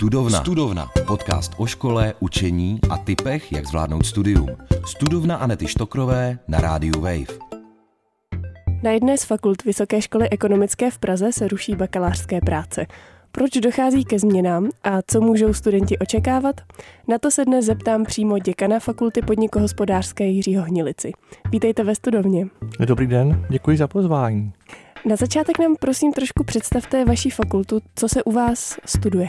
Studovna. 0.00 0.40
Studovna. 0.40 0.90
Podcast 1.06 1.52
o 1.56 1.66
škole, 1.66 2.14
učení 2.20 2.80
a 2.90 2.96
typech, 2.96 3.52
jak 3.52 3.66
zvládnout 3.66 4.06
studium. 4.06 4.48
Studovna 4.86 5.36
Anety 5.36 5.68
Štokrové 5.68 6.38
na 6.48 6.60
rádiu 6.60 7.00
Wave. 7.00 7.38
Na 8.82 8.90
jedné 8.90 9.18
z 9.18 9.24
fakult 9.24 9.64
Vysoké 9.64 10.02
školy 10.02 10.30
ekonomické 10.30 10.90
v 10.90 10.98
Praze 10.98 11.32
se 11.32 11.48
ruší 11.48 11.74
bakalářské 11.74 12.40
práce. 12.40 12.86
Proč 13.32 13.50
dochází 13.50 14.04
ke 14.04 14.18
změnám 14.18 14.68
a 14.84 14.98
co 15.06 15.20
můžou 15.20 15.52
studenti 15.54 15.98
očekávat? 15.98 16.60
Na 17.08 17.18
to 17.18 17.30
se 17.30 17.44
dnes 17.44 17.64
zeptám 17.64 18.04
přímo 18.04 18.38
děkana 18.38 18.78
Fakulty 18.78 19.22
podnikohospodářské 19.22 20.24
Jiřího 20.24 20.64
Hnilici. 20.64 21.12
Vítejte 21.50 21.84
ve 21.84 21.94
studovně. 21.94 22.46
Dobrý 22.78 23.06
den, 23.06 23.46
děkuji 23.50 23.76
za 23.76 23.88
pozvání. 23.88 24.52
Na 25.04 25.16
začátek 25.16 25.58
nám 25.58 25.76
prosím 25.80 26.12
trošku 26.12 26.44
představte 26.44 27.04
vaši 27.04 27.30
fakultu, 27.30 27.80
co 27.94 28.08
se 28.08 28.22
u 28.22 28.32
vás 28.32 28.76
studuje. 28.86 29.28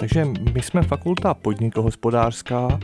Takže 0.00 0.24
my 0.54 0.62
jsme 0.62 0.82
fakulta 0.82 1.34
podnikohospodářská 1.34 2.80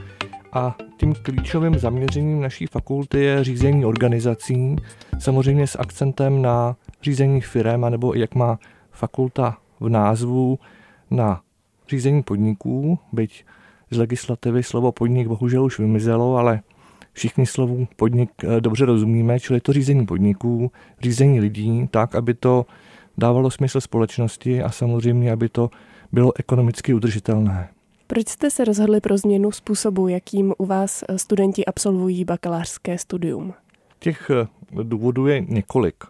a 0.52 0.77
tím 0.97 1.15
klíčovým 1.23 1.79
zaměřením 1.79 2.41
naší 2.41 2.66
fakulty 2.66 3.20
je 3.20 3.45
řízení 3.45 3.84
organizací, 3.84 4.77
samozřejmě 5.19 5.66
s 5.66 5.79
akcentem 5.79 6.43
na 6.43 6.77
řízení 7.02 7.41
firem, 7.41 7.87
nebo 7.91 8.15
jak 8.15 8.34
má 8.34 8.59
fakulta 8.91 9.59
v 9.80 9.88
názvu 9.88 10.59
na 11.10 11.41
řízení 11.88 12.23
podniků, 12.23 12.98
byť 13.12 13.45
z 13.91 13.98
legislativy 13.98 14.62
slovo 14.62 14.93
podnik 14.93 15.29
bohužel 15.29 15.65
už 15.65 15.79
vymizelo, 15.79 16.37
ale 16.37 16.60
všichni 17.12 17.46
slovu 17.46 17.88
podnik 17.96 18.30
eh, 18.45 18.60
dobře 18.60 18.85
rozumíme, 18.85 19.41
čili 19.41 19.60
to 19.60 19.73
řízení 19.73 20.07
podniků, 20.07 20.73
řízení 21.02 21.41
lidí, 21.41 21.88
tak, 21.91 22.15
aby 22.15 22.35
to 22.35 22.66
dávalo 23.19 23.51
smysl 23.51 23.80
společnosti 23.80 24.62
a 24.62 24.71
samozřejmě, 24.71 25.33
aby 25.33 25.48
to 25.48 25.71
bylo 26.16 26.33
ekonomicky 26.38 26.95
udržitelné. 26.95 27.69
Proč 28.06 28.29
jste 28.29 28.51
se 28.51 28.65
rozhodli 28.65 29.01
pro 29.01 29.19
změnu 29.19 29.52
způsobu, 29.52 30.09
jakým 30.09 30.55
u 30.59 30.66
vás 30.66 31.04
eh, 31.09 31.18
studenti 31.18 31.65
absolvují 31.65 32.24
bakalářské 32.24 32.99
studium? 32.99 33.54
Těch 33.99 34.30
eh, 34.30 34.49
důvodů 34.82 35.27
je 35.27 35.40
několik. 35.40 36.05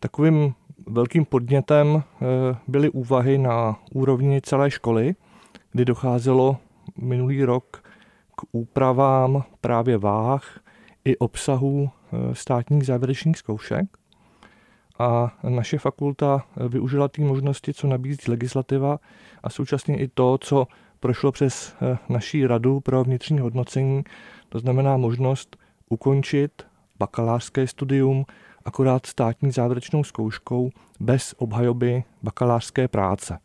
Takovým 0.00 0.54
velkým 0.86 1.24
podnětem 1.24 2.02
byly 2.68 2.90
úvahy 2.90 3.38
na 3.38 3.78
úrovni 3.94 4.40
celé 4.40 4.70
školy, 4.70 5.14
kdy 5.72 5.84
docházelo 5.84 6.56
minulý 6.96 7.44
rok 7.44 7.82
k 8.36 8.42
úpravám 8.52 9.44
právě 9.60 9.98
váh 9.98 10.60
i 11.04 11.16
obsahu 11.16 11.90
eh, 11.90 12.34
státních 12.34 12.86
závěrečných 12.86 13.38
zkoušek. 13.38 13.86
A 14.98 15.32
naše 15.48 15.78
fakulta 15.78 16.44
využila 16.68 17.08
ty 17.08 17.24
možnosti, 17.24 17.74
co 17.74 17.86
nabízí 17.86 18.18
legislativa 18.28 18.98
a 19.42 19.50
současně 19.50 19.98
i 19.98 20.08
to, 20.08 20.38
co 20.38 20.66
prošlo 21.00 21.32
přes 21.32 21.74
eh, 21.82 21.98
naší 22.08 22.46
radu 22.46 22.80
pro 22.80 23.04
vnitřní 23.04 23.38
hodnocení, 23.38 24.04
to 24.48 24.58
znamená 24.58 24.96
možnost 24.96 25.56
ukončit 25.88 26.62
bakalářské 26.98 27.66
studium 27.66 28.24
akorát 28.64 29.06
státní 29.06 29.50
závěrečnou 29.50 30.04
zkouškou 30.04 30.70
bez 31.00 31.34
obhajoby 31.38 32.04
bakalářské 32.22 32.88
práce. 32.88 33.38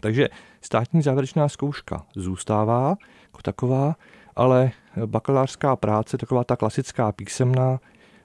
Takže 0.00 0.28
státní 0.60 1.02
závěrečná 1.02 1.48
zkouška 1.48 2.06
zůstává 2.16 2.96
jako 3.22 3.42
taková, 3.42 3.96
ale 4.36 4.70
bakalářská 5.06 5.76
práce, 5.76 6.18
taková 6.18 6.44
ta 6.44 6.56
klasická 6.56 7.12
písemná, 7.12 7.80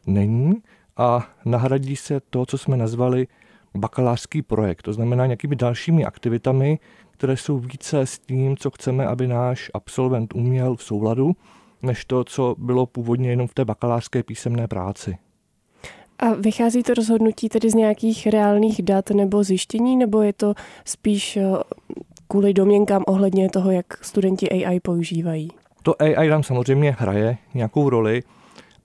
není 0.08 0.64
a 0.98 1.28
nahradí 1.46 1.96
se 1.96 2.20
to, 2.30 2.46
co 2.46 2.58
jsme 2.58 2.78
nazvali 2.78 3.28
bakalářský 3.76 4.42
projekt. 4.42 4.82
To 4.82 4.94
znamená 4.94 5.26
nějakými 5.26 5.56
dalšími 5.56 6.06
aktivitami, 6.06 6.80
které 7.12 7.38
jsou 7.38 7.60
více 7.60 8.02
s 8.02 8.20
tím, 8.20 8.58
co 8.58 8.72
chceme, 8.72 9.06
aby 9.06 9.28
náš 9.28 9.72
absolvent 9.74 10.34
uměl 10.36 10.76
v 10.76 10.84
souladu, 10.84 11.36
než 11.82 12.06
to, 12.06 12.24
co 12.24 12.56
bylo 12.58 12.86
původně 12.86 13.30
jenom 13.30 13.48
v 13.48 13.54
té 13.54 13.66
bakalářské 13.66 14.24
písemné 14.24 14.68
práci. 14.68 15.18
A 16.20 16.34
vychází 16.34 16.84
to 16.84 16.94
rozhodnutí 16.94 17.50
tedy 17.50 17.70
z 17.70 17.74
nějakých 17.74 18.28
reálných 18.28 18.82
dat 18.82 19.10
nebo 19.10 19.44
zjištění, 19.44 19.98
nebo 19.98 20.22
je 20.22 20.34
to 20.34 20.54
spíš 20.86 21.38
eh, 21.38 21.44
kvůli 22.28 22.54
domněnkám 22.54 23.04
ohledně 23.08 23.50
toho, 23.50 23.72
jak 23.72 24.06
studenti 24.06 24.50
AI 24.50 24.80
používají? 24.80 25.52
To 25.84 26.02
AI 26.02 26.30
tam 26.30 26.44
samozřejmě 26.44 26.96
hraje 27.00 27.38
nějakou 27.54 27.90
roli, 27.90 28.24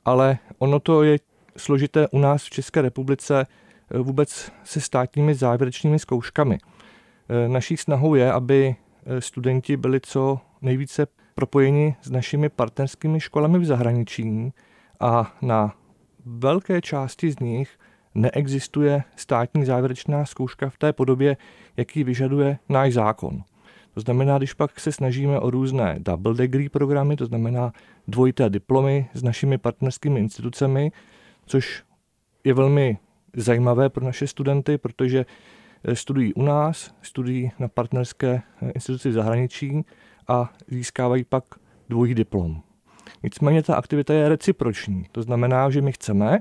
ale 0.04 0.38
ono 0.58 0.81
to 0.81 1.03
je 1.03 1.19
složité 1.56 2.08
u 2.08 2.18
nás 2.18 2.44
v 2.44 2.50
České 2.50 2.82
republice 2.82 3.46
eh, 3.46 3.98
vůbec 3.98 4.52
se 4.64 4.80
státními 4.80 5.34
závěrečnými 5.34 5.98
zkouškami. 5.98 6.58
Eh, 6.58 7.48
naší 7.48 7.76
snahou 7.76 8.14
je, 8.14 8.32
aby 8.32 8.76
studenti 9.18 9.76
byli 9.76 10.00
co 10.00 10.40
nejvíce 10.60 11.06
propojeni 11.34 11.96
s 12.02 12.10
našimi 12.10 12.48
partnerskými 12.48 13.20
školami 13.20 13.58
v 13.58 13.64
zahraničí 13.64 14.52
a 15.00 15.34
na 15.42 15.74
velké 16.26 16.80
části 16.80 17.30
z 17.30 17.38
nich 17.38 17.78
neexistuje 18.14 19.02
státní 19.16 19.64
závěrečná 19.64 20.24
zkouška 20.24 20.70
v 20.70 20.78
té 20.78 20.92
podobě, 20.92 21.36
jaký 21.76 22.04
vyžaduje 22.04 22.58
náš 22.69 22.94
zákon. 22.94 23.42
To 23.94 24.00
znamená, 24.00 24.38
když 24.38 24.54
pak 24.54 24.80
se 24.80 24.92
snažíme 24.92 25.40
o 25.40 25.50
různé 25.50 25.96
double 25.98 26.34
degree 26.34 26.69
programy, 26.69 27.16
to 27.16 27.26
znamená 27.26 27.72
dvojité 28.08 28.50
diplomy 28.50 29.06
s 29.14 29.22
našimi 29.22 29.58
partnerskými 29.58 30.20
institucemi, 30.20 30.92
což 31.52 31.84
je 32.44 32.54
velmi 32.54 32.98
zajímavé 33.36 33.88
pro 33.88 34.04
naše 34.04 34.26
studenty, 34.26 34.78
protože 34.78 35.26
eh, 35.84 35.96
studují 35.96 36.34
u 36.34 36.42
nás, 36.42 36.94
studují 37.02 37.50
na 37.58 37.68
partnerské 37.68 38.42
eh, 38.62 38.70
instituci 38.70 39.08
v 39.08 39.12
zahraničí 39.12 39.84
a 40.28 40.52
získávají 40.68 41.24
pak 41.24 41.44
dvojí 41.88 42.14
diplom. 42.14 42.62
Nicméně 43.22 43.62
ta 43.62 43.74
aktivita 43.74 44.14
je 44.14 44.28
reciproční. 44.28 45.06
To 45.12 45.22
znamená, 45.22 45.70
že 45.70 45.82
my 45.82 45.92
chceme, 45.92 46.38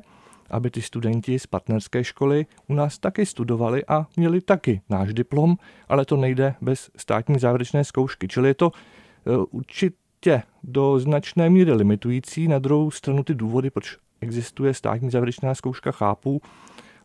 aby 0.49 0.71
ty 0.71 0.81
studenti 0.81 1.39
z 1.39 1.47
partnerské 1.47 2.03
školy 2.03 2.45
u 2.67 2.73
nás 2.73 2.99
taky 2.99 3.25
studovali 3.25 3.85
a 3.85 4.07
měli 4.17 4.41
taky 4.41 4.81
náš 4.89 5.13
diplom, 5.13 5.55
ale 5.89 6.05
to 6.05 6.17
nejde 6.17 6.55
bez 6.61 6.91
státní 6.97 7.39
závěrečné 7.39 7.83
zkoušky. 7.83 8.27
Čili 8.27 8.47
je 8.47 8.53
to 8.53 8.71
e, 8.71 9.37
určitě 9.37 10.43
do 10.63 10.99
značné 10.99 11.49
míry 11.49 11.73
limitující. 11.73 12.47
Na 12.47 12.59
druhou 12.59 12.91
stranu 12.91 13.23
ty 13.23 13.33
důvody, 13.33 13.69
proč 13.69 13.97
existuje 14.21 14.73
státní 14.73 15.09
závěrečná 15.09 15.55
zkouška, 15.55 15.91
chápu, 15.91 16.41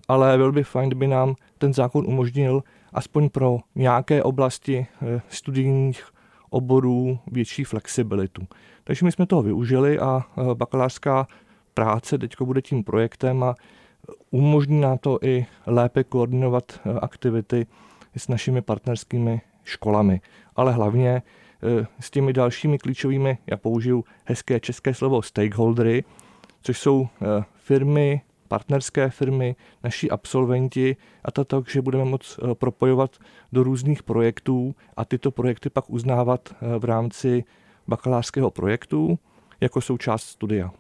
ale 0.09 0.37
byl 0.37 0.53
by 0.53 0.65
fajn, 0.65 0.89
kdyby 0.89 1.07
nám 1.07 1.35
ten 1.59 1.75
zákon 1.75 2.07
umožnil 2.07 2.63
aspoň 2.93 3.29
pro 3.29 3.59
nějaké 3.75 4.23
oblasti 4.23 4.87
e, 5.03 5.21
studijních 5.29 6.05
oborů 6.51 7.19
větší 7.27 7.65
flexibilitu. 7.65 8.47
Takže 8.85 9.05
my 9.05 9.13
jsme 9.13 9.27
toho 9.27 9.43
využili 9.43 9.99
a 9.99 10.21
e, 10.21 10.55
bakalářská 10.55 11.27
práce 11.75 12.19
teď 12.19 12.37
bude 12.41 12.63
tím 12.63 12.85
projektem 12.85 13.43
a 13.43 13.55
umožní 14.31 14.81
nám 14.81 14.99
to 14.99 15.19
i 15.23 15.47
lépe 15.67 16.05
koordinovat 16.05 16.81
e, 16.85 16.93
aktivity 17.01 17.67
s 18.17 18.29
našimi 18.29 18.63
partnerskými 18.63 19.41
školami. 19.65 20.21
Ale 20.57 20.73
hlavně 20.73 21.23
s 22.01 22.11
těmi 22.11 22.33
dalšími 22.33 22.79
klíčovými, 22.79 23.39
já 23.47 23.57
použiju 23.57 24.05
hezké 24.25 24.61
české 24.61 24.95
slovo 24.95 25.23
stakeholdery, 25.23 26.05
což 26.63 26.79
jsou 26.79 27.09
firmy, 27.55 28.21
partnerské 28.49 29.11
firmy, 29.11 29.57
naši 29.85 30.11
absolventi 30.11 30.97
a 31.25 31.31
to 31.31 31.45
tak, 31.45 31.71
že 31.71 31.83
budeme 31.83 32.05
moct 32.05 32.41
propojovat 32.55 33.11
do 33.53 33.63
různých 33.63 34.03
projektů 34.03 34.75
a 34.97 35.05
tyto 35.05 35.31
projekty 35.31 35.71
pak 35.71 35.91
uznávat 35.91 36.55
v 36.79 36.85
rámci 36.85 37.45
bakalářského 37.89 38.51
projektu 38.51 39.19
jako 39.61 39.81
součást 39.81 40.23
studia. 40.23 40.71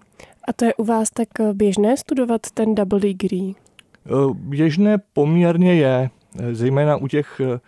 A 0.48 0.53
to 0.53 0.64
je 0.64 0.75
u 0.75 0.84
vás 0.84 1.10
tak 1.10 1.28
běžné 1.53 1.97
studovat 1.97 2.41
ten 2.54 2.75
double 2.75 3.00
degree? 3.00 3.53
Eh, 4.06 4.34
běžné 4.34 4.98
poměrně 5.12 5.75
je, 5.75 6.10
eh, 6.38 6.54
zejména 6.54 6.97
u 6.97 7.08
těch 7.08 7.41
eh, 7.41 7.60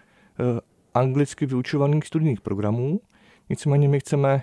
anglicky 0.95 1.47
vyučovaných 1.47 2.07
studijních 2.07 2.41
programů. 2.41 3.01
Nicméně 3.51 3.89
my 3.89 4.01
chceme 4.01 4.43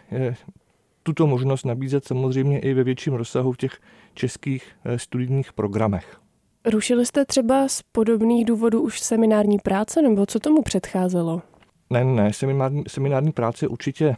tuto 1.05 1.27
možnost 1.27 1.65
nabízet 1.65 2.05
samozřejmě 2.05 2.59
i 2.59 2.73
ve 2.73 2.83
větším 2.83 3.13
rozsahu 3.13 3.51
v 3.51 3.57
těch 3.57 3.79
českých 4.13 4.71
studijních 4.95 5.53
programech. 5.53 6.17
Rušili 6.65 7.05
jste 7.05 7.25
třeba 7.25 7.67
z 7.67 7.81
podobných 7.81 8.45
důvodů 8.45 8.81
už 8.81 8.99
seminární 8.99 9.59
práce, 9.59 10.01
nebo 10.01 10.25
co 10.25 10.39
tomu 10.39 10.61
předcházelo? 10.61 11.41
Ne, 11.89 12.03
ne, 12.03 12.33
seminární, 12.33 12.83
seminární 12.87 13.31
práce 13.31 13.67
určitě 13.67 14.05
e, 14.05 14.15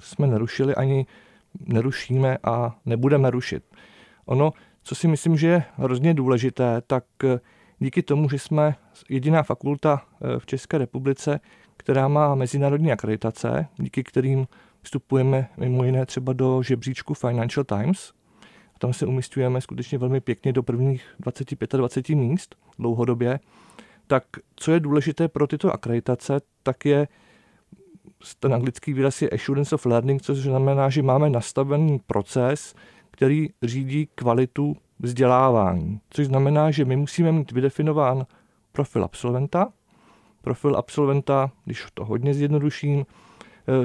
jsme 0.00 0.26
nerušili, 0.26 0.74
ani 0.74 1.06
nerušíme 1.66 2.38
a 2.44 2.76
nebudeme 2.86 3.30
rušit. 3.30 3.64
Ono, 4.26 4.52
co 4.82 4.94
si 4.94 5.08
myslím, 5.08 5.36
že 5.36 5.46
je 5.46 5.64
hrozně 5.76 6.14
důležité, 6.14 6.82
tak 6.86 7.04
e, 7.24 7.40
díky 7.78 8.02
tomu, 8.02 8.28
že 8.28 8.38
jsme 8.38 8.74
jediná 9.08 9.42
fakulta 9.42 10.02
v 10.38 10.46
České 10.46 10.78
republice, 10.78 11.40
která 11.76 12.08
má 12.08 12.34
mezinárodní 12.34 12.92
akreditace, 12.92 13.66
díky 13.78 14.04
kterým 14.04 14.46
vstupujeme 14.82 15.48
mimo 15.56 15.84
jiné 15.84 16.06
třeba 16.06 16.32
do 16.32 16.62
žebříčku 16.62 17.14
Financial 17.14 17.64
Times. 17.64 18.12
Tam 18.78 18.92
se 18.92 19.06
umistujeme 19.06 19.60
skutečně 19.60 19.98
velmi 19.98 20.20
pěkně 20.20 20.52
do 20.52 20.62
prvních 20.62 21.04
25-20 21.20 22.16
míst 22.16 22.56
dlouhodobě 22.78 23.40
tak 24.12 24.24
co 24.56 24.72
je 24.72 24.80
důležité 24.80 25.28
pro 25.28 25.46
tyto 25.46 25.72
akreditace, 25.72 26.40
tak 26.62 26.84
je 26.84 27.08
ten 28.40 28.54
anglický 28.54 28.92
výraz 28.92 29.22
je 29.22 29.30
assurance 29.30 29.74
of 29.74 29.86
learning, 29.86 30.22
což 30.22 30.38
znamená, 30.38 30.90
že 30.90 31.02
máme 31.02 31.30
nastavený 31.30 31.98
proces, 32.06 32.74
který 33.10 33.48
řídí 33.62 34.08
kvalitu 34.14 34.76
vzdělávání. 34.98 36.00
Což 36.10 36.26
znamená, 36.26 36.70
že 36.70 36.84
my 36.84 36.96
musíme 36.96 37.32
mít 37.32 37.52
vydefinován 37.52 38.26
profil 38.72 39.04
absolventa. 39.04 39.72
Profil 40.42 40.76
absolventa, 40.76 41.50
když 41.64 41.86
to 41.94 42.04
hodně 42.04 42.34
zjednoduším, 42.34 43.06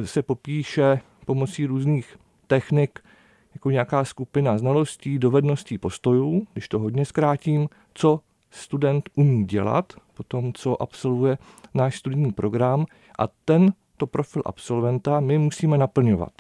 se 0.04 0.22
popíše 0.22 1.00
pomocí 1.26 1.66
různých 1.66 2.18
technik, 2.48 3.00
jako 3.54 3.72
nějaká 3.72 4.06
skupina 4.06 4.58
znalostí, 4.58 5.20
dovedností, 5.20 5.78
postojů, 5.78 6.48
když 6.54 6.68
to 6.68 6.80
hodně 6.80 7.06
zkrátím, 7.06 7.70
co 7.94 8.20
student 8.52 9.10
umí 9.16 9.46
dělat, 9.46 9.94
potom 10.14 10.54
co 10.54 10.82
absolvuje 10.82 11.38
náš 11.74 11.98
studijní 11.98 12.32
program 12.32 12.86
a 13.20 13.28
ten 13.46 13.74
to 13.98 14.08
profil 14.08 14.42
absolventa 14.46 15.20
my 15.20 15.38
musíme 15.38 15.78
naplňovat. 15.78 16.32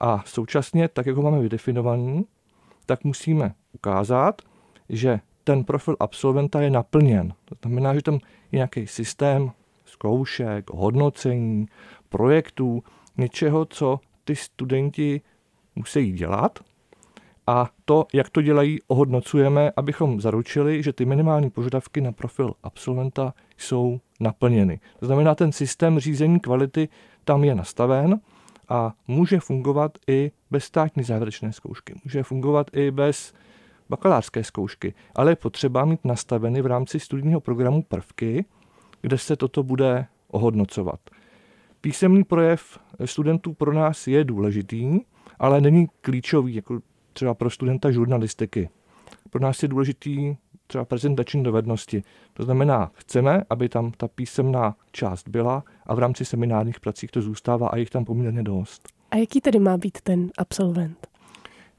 A 0.00 0.22
současně, 0.26 0.88
tak 0.88 1.06
jak 1.06 1.16
ho 1.16 1.22
máme 1.22 1.40
vydefinovaný, 1.40 2.24
tak 2.86 3.04
musíme 3.04 3.54
ukázat, 3.72 4.42
že 4.88 5.20
ten 5.44 5.64
profil 5.64 5.96
absolventa 6.00 6.60
je 6.60 6.70
naplněn. 6.70 7.32
To 7.44 7.54
znamená, 7.62 7.94
že 7.94 8.02
tam 8.02 8.14
je 8.14 8.20
nějaký 8.52 8.86
systém 8.86 9.50
zkoušek, 9.84 10.70
hodnocení, 10.70 11.66
projektů, 12.08 12.82
něčeho, 13.18 13.64
co 13.64 14.00
ty 14.24 14.36
studenti 14.36 15.20
musí 15.74 16.12
dělat. 16.12 16.58
A 17.46 17.70
to, 17.84 18.06
jak 18.14 18.30
to 18.30 18.42
dělají, 18.42 18.78
ohodnocujeme, 18.86 19.72
abychom 19.76 20.20
zaručili, 20.20 20.82
že 20.82 20.92
ty 20.92 21.04
minimální 21.04 21.50
požadavky 21.50 22.00
na 22.00 22.12
profil 22.12 22.54
absolventa 22.62 23.34
jsou 23.56 24.00
naplněny. 24.20 24.80
To 24.98 25.06
znamená, 25.06 25.34
ten 25.34 25.52
systém 25.52 25.98
řízení 25.98 26.40
kvality 26.40 26.88
tam 27.24 27.44
je 27.44 27.54
nastaven 27.54 28.20
a 28.68 28.92
může 29.08 29.40
fungovat 29.40 29.98
i 30.08 30.30
bez 30.50 30.64
státní 30.64 31.02
závěrečné 31.02 31.52
zkoušky. 31.52 31.94
Může 32.04 32.22
fungovat 32.22 32.66
i 32.72 32.90
bez 32.90 33.34
bakalářské 33.88 34.44
zkoušky, 34.44 34.94
ale 35.14 35.32
je 35.32 35.36
potřeba 35.36 35.84
mít 35.84 36.04
nastaveny 36.04 36.62
v 36.62 36.66
rámci 36.66 37.00
studijního 37.00 37.40
programu 37.40 37.82
prvky, 37.82 38.44
kde 39.02 39.18
se 39.18 39.36
toto 39.36 39.62
bude 39.62 40.06
ohodnocovat. 40.28 41.00
Písemný 41.86 42.24
projev 42.24 42.78
studentů 43.04 43.52
pro 43.52 43.72
nás 43.72 44.06
je 44.06 44.24
důležitý, 44.24 45.00
ale 45.38 45.60
není 45.60 45.86
klíčový, 46.00 46.54
jako 46.54 46.80
třeba 47.12 47.34
pro 47.34 47.50
studenta 47.50 47.90
žurnalistiky. 47.90 48.68
Pro 49.30 49.42
nás 49.42 49.62
je 49.62 49.68
důležitý 49.68 50.36
třeba 50.66 50.84
prezentační 50.84 51.42
dovednosti. 51.42 52.02
To 52.32 52.42
znamená, 52.42 52.90
chceme, 52.94 53.42
aby 53.50 53.68
tam 53.68 53.92
ta 53.96 54.08
písemná 54.08 54.76
část 54.92 55.28
byla 55.28 55.64
a 55.86 55.94
v 55.94 55.98
rámci 55.98 56.24
seminárních 56.24 56.80
pracích 56.80 57.10
to 57.10 57.22
zůstává 57.22 57.68
a 57.68 57.76
jich 57.76 57.90
tam 57.90 58.04
poměrně 58.04 58.42
dost. 58.42 58.88
A 59.10 59.16
jaký 59.16 59.40
tedy 59.40 59.58
má 59.58 59.76
být 59.76 60.00
ten 60.00 60.30
absolvent? 60.38 61.06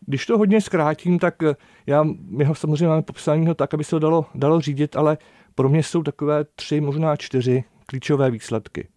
Když 0.06 0.26
to 0.26 0.38
hodně 0.38 0.62
zkrátím, 0.62 1.20
tak 1.20 1.44
eh, 1.44 1.56
já, 1.86 2.04
my 2.30 2.44
ho 2.44 2.56
samozřejmě 2.56 2.88
máme 2.88 3.02
popsaného 3.02 3.56
tak, 3.56 3.74
aby 3.74 3.84
se 3.84 3.90
to 3.90 4.00
dalo, 4.00 4.26
dalo 4.36 4.62
řídit, 4.62 4.96
ale 4.96 5.18
pro 5.56 5.70
mě 5.70 5.84
jsou 5.84 6.04
takové 6.04 6.44
tři, 6.44 6.82
možná 6.82 7.16
čtyři 7.16 7.64
klíčové 7.86 8.32
výsledky. 8.32 8.88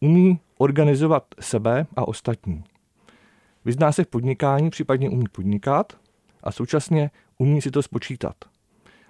Umí 0.00 0.40
organizovat 0.58 1.24
sebe 1.40 1.86
a 1.96 2.08
ostatní. 2.08 2.64
Vyzná 3.64 3.92
se 3.92 4.04
v 4.04 4.06
podnikání, 4.06 4.70
případně 4.70 5.10
umí 5.10 5.24
podnikat 5.32 5.92
a 6.42 6.52
současně 6.52 7.10
umí 7.38 7.62
si 7.62 7.70
to 7.70 7.82
spočítat. 7.82 8.34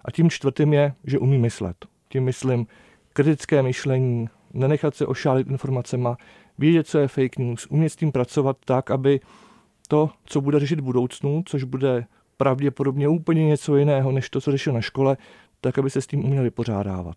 A 0.05 0.11
tím 0.11 0.31
čtvrtým 0.31 0.73
je, 0.73 0.95
že 1.05 1.19
umí 1.19 1.39
myslet. 1.39 1.77
Tím 2.09 2.25
myslím 2.25 2.67
kritické 3.13 3.63
myšlení, 3.63 4.29
nenechat 4.55 4.95
se 4.95 5.07
ošálit 5.07 5.51
informacema, 5.51 6.17
vědět, 6.59 6.87
co 6.87 6.99
je 6.99 7.09
fake 7.09 7.39
news, 7.39 7.67
umět 7.67 7.91
s 7.91 7.97
tím 7.97 8.13
pracovat 8.13 8.57
tak, 8.65 8.91
aby 8.91 9.21
to, 9.89 10.11
co 10.25 10.41
bude 10.41 10.61
řešit 10.61 10.81
v 10.81 10.85
budoucnu, 10.85 11.43
což 11.47 11.65
bude 11.65 12.07
pravděpodobně 12.37 13.09
úplně 13.09 13.47
něco 13.47 13.77
jiného, 13.77 14.13
než 14.13 14.31
to, 14.31 14.41
co 14.41 14.51
řešil 14.51 14.73
na 14.73 14.81
škole, 14.81 15.17
tak 15.61 15.79
aby 15.79 15.91
se 15.91 16.01
s 16.01 16.07
tím 16.07 16.25
uměl 16.25 16.43
vypořádávat. 16.43 17.17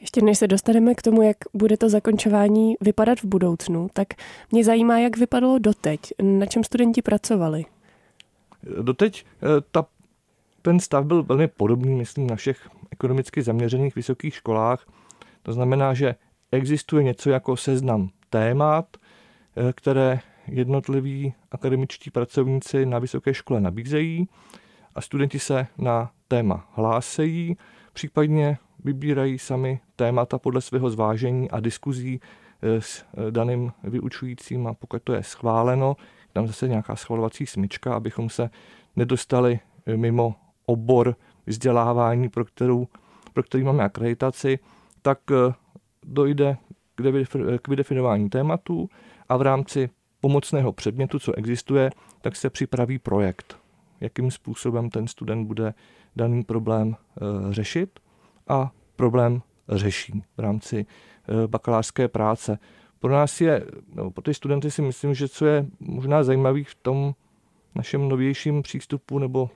Ještě 0.00 0.20
než 0.22 0.38
se 0.38 0.46
dostaneme 0.46 0.94
k 0.94 1.02
tomu, 1.02 1.22
jak 1.22 1.36
bude 1.54 1.76
to 1.76 1.88
zakončování 1.88 2.74
vypadat 2.80 3.20
v 3.20 3.24
budoucnu, 3.24 3.88
tak 3.92 4.08
mě 4.52 4.64
zajímá, 4.64 4.98
jak 4.98 5.16
vypadalo 5.16 5.58
doteď, 5.58 6.00
na 6.22 6.46
čem 6.46 6.64
studenti 6.64 7.02
pracovali. 7.02 7.64
Doteď 8.82 9.24
eh, 9.24 9.46
ta, 9.70 9.86
ten 10.62 10.80
stav 10.80 11.04
byl 11.04 11.22
velmi 11.22 11.48
podobný, 11.48 11.94
myslím, 11.94 12.26
na 12.26 12.36
všech 12.36 12.68
ekonomicky 12.90 13.42
zaměřených 13.42 13.94
vysokých 13.94 14.34
školách. 14.34 14.86
To 15.42 15.52
znamená, 15.52 15.94
že 15.94 16.14
existuje 16.52 17.02
něco 17.02 17.30
jako 17.30 17.56
seznam 17.56 18.08
témat, 18.30 18.96
eh, 18.96 19.72
které 19.72 20.20
jednotliví 20.46 21.34
akademičtí 21.50 22.10
pracovníci 22.10 22.86
na 22.86 22.98
vysoké 22.98 23.34
škole 23.34 23.60
nabízejí 23.60 24.28
a 24.94 25.00
studenti 25.00 25.38
se 25.38 25.66
na 25.78 26.10
téma 26.28 26.68
hlásejí, 26.74 27.56
případně 27.92 28.58
vybírají 28.84 29.38
sami 29.38 29.80
témata 29.96 30.38
podle 30.38 30.60
svého 30.60 30.90
zvážení 30.90 31.50
a 31.50 31.60
diskuzí 31.60 32.20
eh, 32.62 32.80
s 32.80 33.02
eh, 33.02 33.30
daným 33.30 33.72
vyučujícím 33.84 34.66
a 34.66 34.74
pokud 34.74 35.02
to 35.02 35.12
je 35.12 35.22
schváleno, 35.22 35.96
tam 36.32 36.46
zase 36.46 36.68
nějaká 36.68 36.96
schvalovací 36.96 37.46
smyčka, 37.46 37.94
abychom 37.94 38.30
se 38.30 38.50
nedostali 38.96 39.60
eh, 39.86 39.96
mimo 39.96 40.34
obor 40.66 41.16
vzdělávání, 41.46 42.28
pro, 42.28 42.44
kterou, 42.44 42.88
pro 43.32 43.42
který 43.42 43.64
máme 43.64 43.84
akreditaci, 43.84 44.58
tak 45.02 45.18
dojde 46.04 46.56
k 47.62 47.68
vydefinování 47.68 48.30
tématu 48.30 48.90
a 49.28 49.36
v 49.36 49.42
rámci 49.42 49.90
pomocného 50.20 50.72
předmětu, 50.72 51.18
co 51.18 51.34
existuje, 51.34 51.90
tak 52.20 52.36
se 52.36 52.50
připraví 52.50 52.98
projekt, 52.98 53.58
jakým 54.00 54.30
způsobem 54.30 54.90
ten 54.90 55.08
student 55.08 55.46
bude 55.46 55.74
daný 56.16 56.44
problém 56.44 56.96
řešit 57.50 58.00
a 58.48 58.70
problém 58.96 59.42
řeší 59.68 60.22
v 60.36 60.40
rámci 60.40 60.86
eh, 60.86 61.46
bakalářské 61.46 62.08
práce. 62.08 62.58
Pro 62.98 63.12
nás 63.12 63.40
je, 63.40 63.64
no, 63.94 64.10
pro 64.10 64.22
ty 64.22 64.34
studenty 64.34 64.70
si 64.70 64.82
myslím, 64.82 65.14
že 65.14 65.28
co 65.28 65.46
je 65.46 65.66
možná 65.80 66.22
zajímavý 66.22 66.64
v 66.64 66.74
tom 66.74 67.14
našem 67.74 68.08
novějším 68.08 68.62
přístupu 68.62 69.18
nebo 69.18 69.50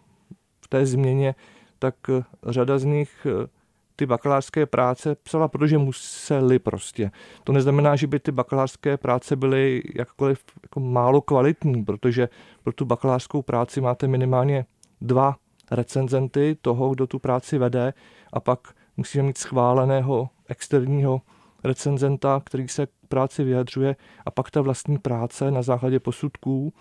v 0.60 0.68
té 0.68 0.86
změně, 0.86 1.34
tak 1.78 1.94
eh, 2.08 2.22
řada 2.46 2.78
z 2.78 2.84
nich 2.84 3.26
eh, 3.26 3.48
ty 3.96 4.06
bakalářské 4.06 4.66
práce 4.66 5.14
psala, 5.14 5.48
protože 5.48 5.78
museli 5.78 6.58
prostě. 6.58 7.10
To 7.44 7.52
neznamená, 7.52 7.96
že 7.96 8.06
by 8.06 8.20
ty 8.20 8.32
bakalářské 8.32 8.96
práce 8.96 9.36
byly 9.36 9.82
jakkoliv 9.94 10.44
jako 10.62 10.80
málo 10.80 11.20
kvalitní, 11.20 11.84
protože 11.84 12.28
pro 12.62 12.72
tu 12.72 12.84
bakalářskou 12.84 13.42
práci 13.42 13.80
máte 13.80 14.08
minimálně 14.08 14.64
dva 15.00 15.36
recenzenty 15.70 16.56
toho, 16.60 16.90
kdo 16.90 17.06
tu 17.06 17.18
práci 17.18 17.58
vede 17.58 17.94
a 18.32 18.40
pak 18.40 18.74
musíme 18.96 19.24
mít 19.24 19.38
schváleného 19.38 20.28
externího 20.48 21.22
recenzenta, 21.64 22.42
který 22.44 22.68
se 22.68 22.86
k 22.86 22.90
práci 23.08 23.44
vyjadřuje 23.44 23.96
a 24.26 24.30
pak 24.30 24.50
ta 24.50 24.60
vlastní 24.60 24.98
práce 24.98 25.50
na 25.50 25.62
základě 25.62 26.00
posudků 26.00 26.72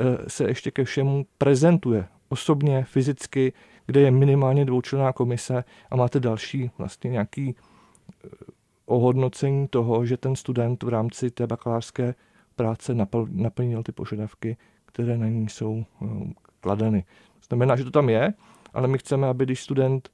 eh, 0.00 0.04
se 0.28 0.44
ještě 0.44 0.70
ke 0.70 0.84
všemu 0.84 1.26
prezentuje 1.38 2.08
osobně, 2.28 2.84
fyzicky, 2.84 3.52
kde 3.86 4.00
je 4.00 4.10
minimálně 4.10 4.64
dvoučlenná 4.64 5.12
komise 5.12 5.64
a 5.90 5.96
máte 5.96 6.20
další 6.20 6.70
vlastně 6.78 7.10
nějaký 7.10 7.56
eh, 7.56 8.28
ohodnocení 8.86 9.68
toho, 9.68 10.06
že 10.06 10.16
ten 10.16 10.36
student 10.36 10.82
v 10.82 10.88
rámci 10.88 11.30
té 11.30 11.46
bakalářské 11.46 12.14
práce 12.56 12.94
naplnil 13.28 13.82
ty 13.82 13.92
požadavky, 13.92 14.56
které 14.86 15.18
na 15.18 15.28
ní 15.28 15.48
jsou 15.48 15.84
eh, 16.02 16.06
kladeny. 16.60 17.04
Znamená, 17.48 17.76
že 17.76 17.84
to 17.84 17.90
tam 17.90 18.08
je, 18.08 18.32
ale 18.74 18.88
my 18.88 18.98
chceme, 18.98 19.28
aby 19.28 19.44
když 19.44 19.62
student 19.62 20.08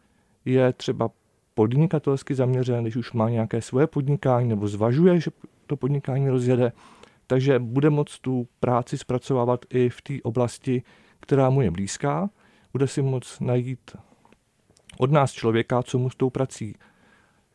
je 0.44 0.72
třeba 0.72 1.10
podnikatelsky 1.54 2.34
zaměřen, 2.34 2.82
když 2.82 2.96
už 2.96 3.12
má 3.12 3.30
nějaké 3.30 3.62
svoje 3.62 3.86
podnikání 3.86 4.48
nebo 4.48 4.68
zvažuje, 4.68 5.20
že 5.20 5.30
to 5.66 5.76
podnikání 5.76 6.28
rozjede, 6.28 6.72
takže 7.26 7.58
bude 7.58 7.90
moct 7.90 8.18
tu 8.18 8.48
práci 8.60 8.98
zpracovávat 8.98 9.64
i 9.70 9.88
v 9.88 10.02
té 10.02 10.14
oblasti, 10.22 10.82
která 11.20 11.50
mu 11.50 11.62
je 11.62 11.70
blízká, 11.70 12.30
bude 12.72 12.86
si 12.86 13.02
moct 13.02 13.40
najít 13.40 13.96
od 14.98 15.10
nás 15.10 15.32
člověka, 15.32 15.82
co 15.82 15.98
mu 15.98 16.10
s 16.10 16.16
tou 16.16 16.30
prací 16.30 16.74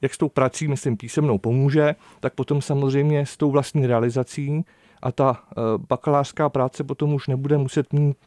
jak 0.02 0.14
s 0.14 0.18
tou 0.18 0.30
prací, 0.30 0.68
myslím, 0.68 0.98
písemnou 0.98 1.38
pomůže, 1.38 1.96
tak 2.20 2.34
potom 2.34 2.62
samozřejmě 2.62 3.26
s 3.26 3.38
tou 3.38 3.52
vlastní 3.52 3.88
realizací. 3.88 4.66
A 5.02 5.12
ta 5.12 5.44
eh, 5.44 5.62
bakalářská 5.90 6.50
práce 6.50 6.84
potom 6.84 7.14
už 7.14 7.28
nebude 7.28 7.58
muset 7.58 7.94
mít, 7.94 8.18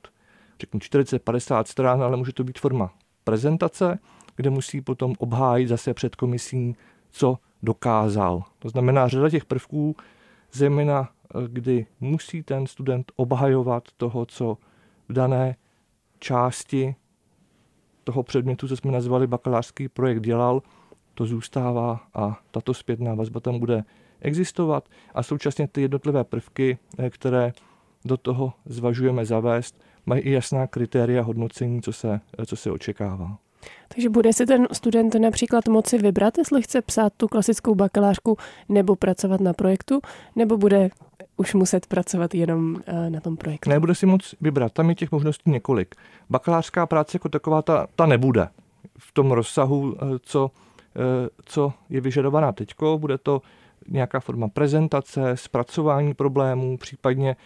řeknu, 0.60 0.80
40-50 0.80 1.64
stran, 1.64 2.02
ale 2.02 2.16
může 2.16 2.32
to 2.32 2.44
být 2.44 2.58
forma 2.58 2.90
prezentace, 3.24 3.98
kde 4.36 4.50
musí 4.50 4.80
potom 4.80 5.14
obhájit 5.18 5.68
zase 5.68 5.94
před 5.94 6.16
komisí, 6.16 6.76
co 7.10 7.38
dokázal. 7.62 8.42
To 8.58 8.68
znamená, 8.68 9.08
řada 9.08 9.30
těch 9.30 9.44
prvků, 9.44 9.96
zejména 10.52 11.08
eh, 11.08 11.38
kdy 11.48 11.86
musí 12.00 12.42
ten 12.42 12.66
student 12.66 13.12
obhajovat 13.16 13.88
toho, 13.96 14.26
co 14.26 14.58
v 15.08 15.12
dané 15.12 15.56
části 16.18 16.94
toho 18.04 18.22
předmětu, 18.22 18.68
co 18.68 18.76
jsme 18.76 18.92
nazvali 18.92 19.26
bakalářský 19.26 19.88
projekt, 19.88 20.20
dělal, 20.20 20.62
to 21.14 21.26
zůstává 21.26 22.00
a 22.14 22.40
tato 22.50 22.74
zpětná 22.74 23.14
vazba 23.14 23.40
tam 23.40 23.58
bude 23.58 23.84
existovat 24.20 24.88
a 25.14 25.22
současně 25.22 25.68
ty 25.68 25.82
jednotlivé 25.82 26.24
prvky, 26.24 26.78
které 27.10 27.52
do 28.04 28.16
toho 28.16 28.52
zvažujeme 28.64 29.24
zavést, 29.24 29.82
mají 30.06 30.22
i 30.22 30.30
jasná 30.30 30.66
kritéria 30.66 31.22
hodnocení, 31.22 31.82
co 31.82 31.92
se, 31.92 32.20
co 32.46 32.56
se 32.56 32.70
očekává. 32.70 33.38
Takže 33.88 34.08
bude 34.08 34.32
si 34.32 34.46
ten 34.46 34.66
student 34.72 35.14
například 35.14 35.68
moci 35.68 35.98
vybrat, 35.98 36.38
jestli 36.38 36.62
chce 36.62 36.82
psát 36.82 37.12
tu 37.16 37.28
klasickou 37.28 37.74
bakalářku 37.74 38.38
nebo 38.68 38.96
pracovat 38.96 39.40
na 39.40 39.52
projektu, 39.52 40.00
nebo 40.36 40.56
bude 40.56 40.90
už 41.36 41.54
muset 41.54 41.86
pracovat 41.86 42.34
jenom 42.34 42.76
eh, 42.86 43.10
na 43.10 43.20
tom 43.20 43.36
projektu? 43.36 43.70
Nebude 43.70 43.94
si 43.94 44.06
moc 44.06 44.34
vybrat, 44.40 44.72
tam 44.72 44.88
je 44.88 44.94
těch 44.94 45.12
možností 45.12 45.50
několik. 45.50 45.94
Bakalářská 46.30 46.86
práce 46.86 47.16
jako 47.16 47.28
taková 47.28 47.62
ta, 47.62 47.86
ta 47.96 48.06
nebude 48.06 48.48
v 48.98 49.12
tom 49.12 49.32
rozsahu, 49.32 49.96
eh, 49.96 50.18
co, 50.22 50.50
eh, 50.96 51.28
co 51.44 51.72
je 51.90 52.00
vyžadovaná 52.00 52.52
teďko. 52.52 52.98
Bude 52.98 53.18
to 53.18 53.42
nějaká 53.88 54.20
forma 54.20 54.48
prezentace, 54.48 55.36
zpracování 55.36 56.14
problémů, 56.14 56.76
případně 56.76 57.36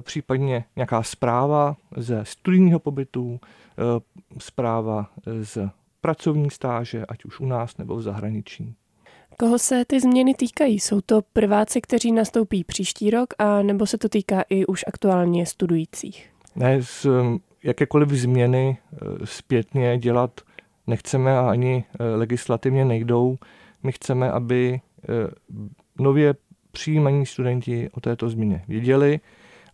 případně 0.00 0.64
nějaká 0.76 1.02
zpráva 1.02 1.76
ze 1.96 2.24
studijního 2.24 2.78
pobytu, 2.78 3.40
zpráva 4.38 5.10
z 5.42 5.58
pracovní 6.00 6.50
stáže, 6.50 7.06
ať 7.06 7.24
už 7.24 7.40
u 7.40 7.46
nás 7.46 7.76
nebo 7.76 7.96
v 7.96 8.02
zahraničí. 8.02 8.74
Koho 9.38 9.58
se 9.58 9.84
ty 9.84 10.00
změny 10.00 10.34
týkají? 10.34 10.80
Jsou 10.80 11.00
to 11.00 11.22
prváci, 11.32 11.80
kteří 11.80 12.12
nastoupí 12.12 12.64
příští 12.64 13.10
rok, 13.10 13.34
a 13.38 13.62
nebo 13.62 13.86
se 13.86 13.98
to 13.98 14.08
týká 14.08 14.44
i 14.50 14.66
už 14.66 14.84
aktuálně 14.88 15.46
studujících? 15.46 16.30
Ne, 16.56 16.82
z 16.82 17.06
jakékoliv 17.64 18.08
změny 18.08 18.78
eh, 18.92 18.96
zpětně 19.24 19.98
dělat 19.98 20.40
nechceme 20.86 21.38
a 21.38 21.50
ani 21.50 21.84
legislativně 22.14 22.84
nejdou. 22.84 23.36
My 23.82 23.92
chceme, 23.92 24.30
aby 24.30 24.80
nově 25.98 26.34
přijímaní 26.72 27.26
studenti 27.26 27.90
o 27.92 28.00
této 28.00 28.28
změně 28.28 28.64
věděli, 28.68 29.20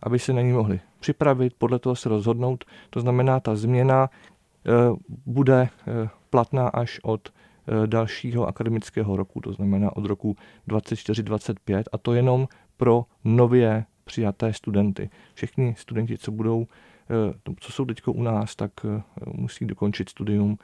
aby 0.03 0.19
se 0.19 0.33
na 0.33 0.41
ní 0.41 0.51
mohli 0.51 0.79
připravit, 1.01 1.53
podle 1.57 1.79
toho 1.79 1.95
se 1.95 2.09
rozhodnout. 2.09 2.65
To 2.89 3.01
znamená, 3.01 3.39
ta 3.39 3.55
změna 3.55 4.09
eh, 4.09 4.71
bude 5.25 5.69
eh, 5.87 6.09
platná 6.29 6.67
až 6.67 6.99
od 7.03 7.29
eh, 7.29 7.87
dalšího 7.87 8.47
akademického 8.47 9.17
roku, 9.17 9.41
to 9.41 9.53
znamená 9.53 9.95
od 9.95 10.05
roku 10.05 10.35
24-25 10.67 11.83
a 11.91 11.97
to 11.97 12.13
jenom 12.13 12.47
pro 12.77 13.05
nově 13.23 13.85
přijaté 14.03 14.53
studenty. 14.53 15.09
Všichni 15.33 15.75
studenti, 15.77 16.17
co 16.17 16.31
budou, 16.31 16.67
co 17.59 17.71
jsou 17.71 17.85
teď 17.85 18.07
u 18.07 18.23
nás, 18.23 18.55
tak 18.55 18.71
musí 19.25 19.65
dokončit 19.65 20.09
studium 20.09 20.57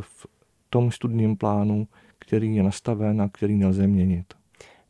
v 0.00 0.26
tom 0.70 0.90
studijním 0.90 1.36
plánu, 1.36 1.88
který 2.18 2.56
je 2.56 2.62
nastaven 2.62 3.22
a 3.22 3.28
který 3.28 3.56
nelze 3.56 3.86
měnit. 3.86 4.37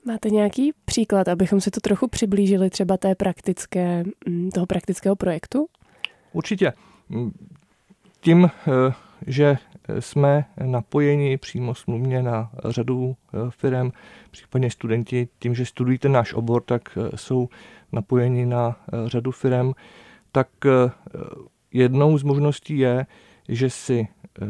Máte 0.04 0.30
nějaký 0.30 0.72
příklad, 0.84 1.28
abychom 1.28 1.60
si 1.60 1.70
to 1.70 1.80
trochu 1.80 2.08
přiblížili 2.08 2.70
třeba 2.70 2.96
té 2.96 3.14
praktické, 3.14 4.04
mm, 4.28 4.50
toho 4.50 4.66
praktického 4.66 5.16
projektu? 5.16 5.66
Určitě. 6.32 6.72
Tím, 8.20 8.44
eh, 8.44 8.94
že 9.26 9.56
jsme 10.00 10.44
napojeni 10.64 11.36
přímo 11.36 11.74
smluvně 11.74 12.22
na 12.22 12.50
řadu 12.64 13.16
eh, 13.34 13.38
firm, 13.50 13.90
případně 14.30 14.70
studenti, 14.70 15.28
tím, 15.38 15.54
že 15.54 15.66
studují 15.66 15.98
ten 15.98 16.12
náš 16.12 16.32
obor, 16.34 16.62
tak 16.62 16.98
eh, 16.98 17.16
jsou 17.16 17.48
napojeni 17.92 18.46
na 18.46 18.76
řadu 19.06 19.30
firm, 19.30 19.72
tak 20.32 20.48
jednou 21.72 22.18
z 22.18 22.22
možností 22.22 22.78
je, 22.78 23.06
že 23.48 23.70
si 23.70 24.08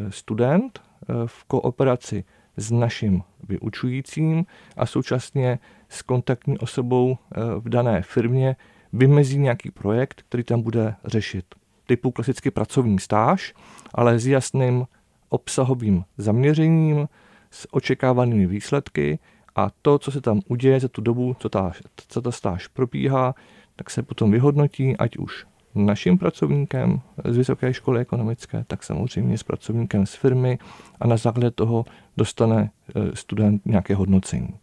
student 0.09 0.81
v 1.26 1.45
kooperaci 1.45 2.25
s 2.58 2.70
naším 2.70 3.22
vyučujícím 3.48 4.46
a 4.76 4.86
současně 4.86 5.58
s 5.88 6.02
kontaktní 6.02 6.58
osobou 6.58 7.16
eh, 7.16 7.40
v 7.58 7.68
dané 7.68 8.02
firmě 8.02 8.56
vymezí 8.92 9.38
nějaký 9.38 9.70
projekt, 9.70 10.22
který 10.28 10.44
tam 10.44 10.62
bude 10.62 10.94
řešit. 11.04 11.44
Typu 11.86 12.10
klasicky 12.10 12.50
pracovní 12.50 12.98
stáž, 12.98 13.54
ale 13.94 14.18
s 14.18 14.26
jasným 14.26 14.86
obsahovým 15.28 16.04
zaměřením, 16.18 17.08
s 17.50 17.74
očekávanými 17.74 18.46
výsledky 18.46 19.18
a 19.56 19.70
to, 19.82 19.98
co 19.98 20.10
se 20.10 20.20
tam 20.20 20.40
uděje 20.48 20.80
za 20.80 20.88
tu 20.88 21.00
dobu, 21.00 21.36
co 21.38 21.48
ta, 21.48 21.72
co 22.08 22.22
ta 22.22 22.32
stáž 22.32 22.66
probíhá, 22.66 23.34
tak 23.76 23.90
se 23.90 24.02
potom 24.02 24.30
vyhodnotí, 24.30 24.96
ať 24.96 25.16
už 25.16 25.46
naším 25.87 26.18
pracovníkem 26.18 27.00
z 27.25 27.37
Vysoké 27.37 27.75
školy 27.75 28.00
ekonomické, 28.00 28.64
tak 28.66 28.82
samozřejmě 28.82 29.38
s 29.38 29.42
pracovníkem 29.42 30.06
z 30.06 30.14
firmy 30.14 30.58
a 31.00 31.06
na 31.06 31.16
základě 31.16 31.50
toho 31.50 31.85
dostane 32.16 32.70
e, 32.94 33.16
student 33.16 33.66
nějaké 33.66 33.94
hodnocení. 33.94 34.54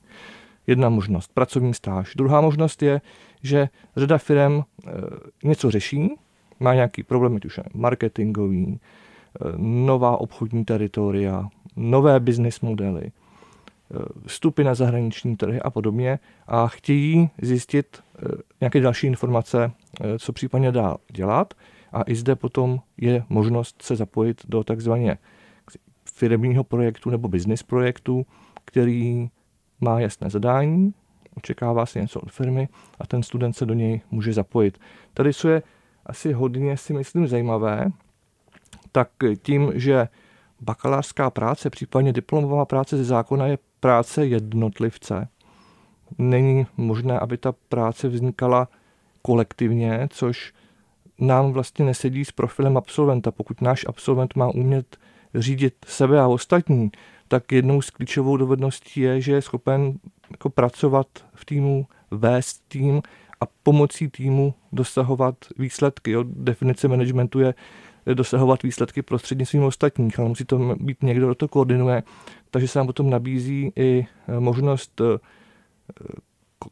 Jedna 0.67 0.89
možnost, 0.89 1.31
pracovní 1.33 1.73
stáž. 1.73 2.15
Druhá 2.15 2.41
možnost 2.41 2.81
je, 2.81 3.01
že 3.43 3.69
řada 3.97 4.17
firm 4.17 4.53
e, 4.53 4.63
něco 5.43 5.71
řeší, 5.71 6.09
má 6.59 6.73
nějaký 6.73 7.03
problém, 7.03 7.35
ať 7.35 7.45
už 7.45 7.59
marketingový, 7.73 8.65
e, 8.65 8.79
nová 9.57 10.17
obchodní 10.17 10.65
teritoria, 10.65 11.49
nové 11.75 12.19
business 12.19 12.61
modely, 12.61 13.11
vstupy 14.27 14.63
na 14.63 14.75
zahraniční 14.75 15.37
trhy 15.37 15.61
a 15.61 15.69
podobně 15.69 16.19
a 16.47 16.67
chtějí 16.67 17.29
zjistit 17.41 18.03
nějaké 18.61 18.79
další 18.79 19.07
informace, 19.07 19.71
co 20.19 20.33
případně 20.33 20.71
dál 20.71 20.97
dělat 21.11 21.53
a 21.91 22.03
i 22.07 22.15
zde 22.15 22.35
potom 22.35 22.79
je 22.97 23.23
možnost 23.29 23.81
se 23.81 23.95
zapojit 23.95 24.41
do 24.49 24.63
takzvaně 24.63 25.17
firmního 26.05 26.63
projektu 26.63 27.09
nebo 27.09 27.27
business 27.27 27.63
projektu, 27.63 28.25
který 28.65 29.29
má 29.81 29.99
jasné 29.99 30.29
zadání, 30.29 30.93
očekává 31.37 31.85
se 31.85 32.01
něco 32.01 32.19
od 32.19 32.31
firmy 32.31 32.67
a 32.99 33.07
ten 33.07 33.23
student 33.23 33.55
se 33.55 33.65
do 33.65 33.73
něj 33.73 34.01
může 34.11 34.33
zapojit. 34.33 34.77
Tady, 35.13 35.33
co 35.33 35.49
je 35.49 35.63
asi 36.05 36.33
hodně, 36.33 36.77
si 36.77 36.93
myslím, 36.93 37.27
zajímavé, 37.27 37.87
tak 38.91 39.09
tím, 39.41 39.71
že 39.75 40.07
bakalářská 40.61 41.29
práce, 41.29 41.69
případně 41.69 42.13
diplomová 42.13 42.65
práce 42.65 42.97
ze 42.97 43.03
zákona 43.03 43.47
je 43.47 43.57
práce 43.85 44.25
jednotlivce, 44.25 45.27
není 46.17 46.67
možné, 46.77 47.19
aby 47.19 47.37
ta 47.37 47.53
práce 47.69 48.07
vznikala 48.07 48.67
kolektivně, 49.21 50.07
což 50.11 50.53
nám 51.19 51.51
vlastně 51.51 51.85
nesedí 51.85 52.25
s 52.25 52.31
profilem 52.31 52.77
absolventa. 52.77 53.31
Pokud 53.31 53.61
náš 53.61 53.85
absolvent 53.87 54.35
má 54.35 54.47
umět 54.47 54.97
řídit 55.35 55.73
sebe 55.87 56.19
a 56.19 56.27
ostatní, 56.27 56.91
tak 57.27 57.51
jednou 57.51 57.81
z 57.81 57.89
klíčovou 57.89 58.37
dovedností 58.37 59.01
je, 59.01 59.21
že 59.21 59.31
je 59.31 59.41
schopen 59.41 59.99
jako 60.31 60.49
pracovat 60.49 61.07
v 61.33 61.45
týmu, 61.45 61.87
vést 62.11 62.63
tým 62.67 63.01
a 63.41 63.45
pomocí 63.63 64.07
týmu 64.07 64.53
dosahovat 64.71 65.35
výsledky. 65.57 66.11
Jo. 66.11 66.23
Definice 66.27 66.87
managementu 66.87 67.39
je 67.39 67.53
dosahovat 68.13 68.63
výsledky 68.63 69.01
prostřednictvím 69.01 69.63
ostatních, 69.63 70.19
ale 70.19 70.29
musí 70.29 70.45
to 70.45 70.75
být 70.75 71.03
někdo, 71.03 71.25
kdo 71.25 71.35
to 71.35 71.47
koordinuje. 71.47 72.03
Takže 72.55 72.67
se 72.67 72.79
nám 72.79 72.87
potom 72.87 73.09
nabízí 73.09 73.71
i 73.75 74.07
možnost 74.39 75.01
eh, 75.01 75.17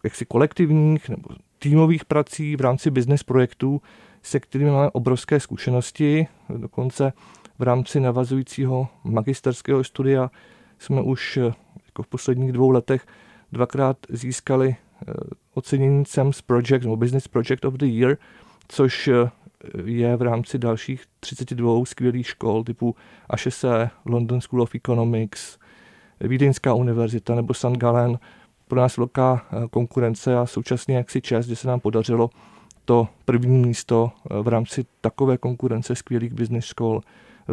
jaksi 0.03 0.25
kolektivních 0.25 1.09
nebo 1.09 1.29
týmových 1.59 2.05
prací 2.05 2.55
v 2.55 2.61
rámci 2.61 2.91
business 2.91 3.23
projektů, 3.23 3.81
se 4.21 4.39
kterými 4.39 4.71
máme 4.71 4.89
obrovské 4.89 5.39
zkušenosti. 5.39 6.27
Dokonce 6.57 7.13
v 7.59 7.63
rámci 7.63 7.99
navazujícího 7.99 8.87
magisterského 9.03 9.83
studia 9.83 10.31
jsme 10.79 11.01
už 11.01 11.39
jako 11.85 12.03
v 12.03 12.07
posledních 12.07 12.51
dvou 12.51 12.69
letech 12.69 13.05
dvakrát 13.51 13.97
získali 14.09 14.75
ocenění 15.53 16.05
CEMS 16.05 16.41
Project 16.41 16.83
nebo 16.83 16.97
Business 16.97 17.27
Project 17.27 17.65
of 17.65 17.73
the 17.73 17.85
Year, 17.85 18.17
což 18.67 19.09
je 19.85 20.15
v 20.15 20.21
rámci 20.21 20.57
dalších 20.59 21.03
32 21.19 21.85
skvělých 21.85 22.27
škol 22.27 22.63
typu 22.63 22.95
HSE, 23.31 23.89
London 24.05 24.41
School 24.41 24.61
of 24.61 24.75
Economics, 24.75 25.57
Vídeňská 26.27 26.73
univerzita 26.73 27.35
nebo 27.35 27.53
St. 27.53 27.77
Gallen. 27.77 28.19
Pro 28.67 28.79
nás 28.79 28.97
velká 28.97 29.45
konkurence 29.71 30.37
a 30.37 30.45
současně 30.45 30.97
jaksi 30.97 31.21
čest, 31.21 31.45
že 31.45 31.55
se 31.55 31.67
nám 31.67 31.79
podařilo 31.79 32.29
to 32.85 33.07
první 33.25 33.57
místo 33.57 34.11
v 34.41 34.47
rámci 34.47 34.85
takové 35.01 35.37
konkurence 35.37 35.95
skvělých 35.95 36.33
business 36.33 36.65
škol 36.65 37.01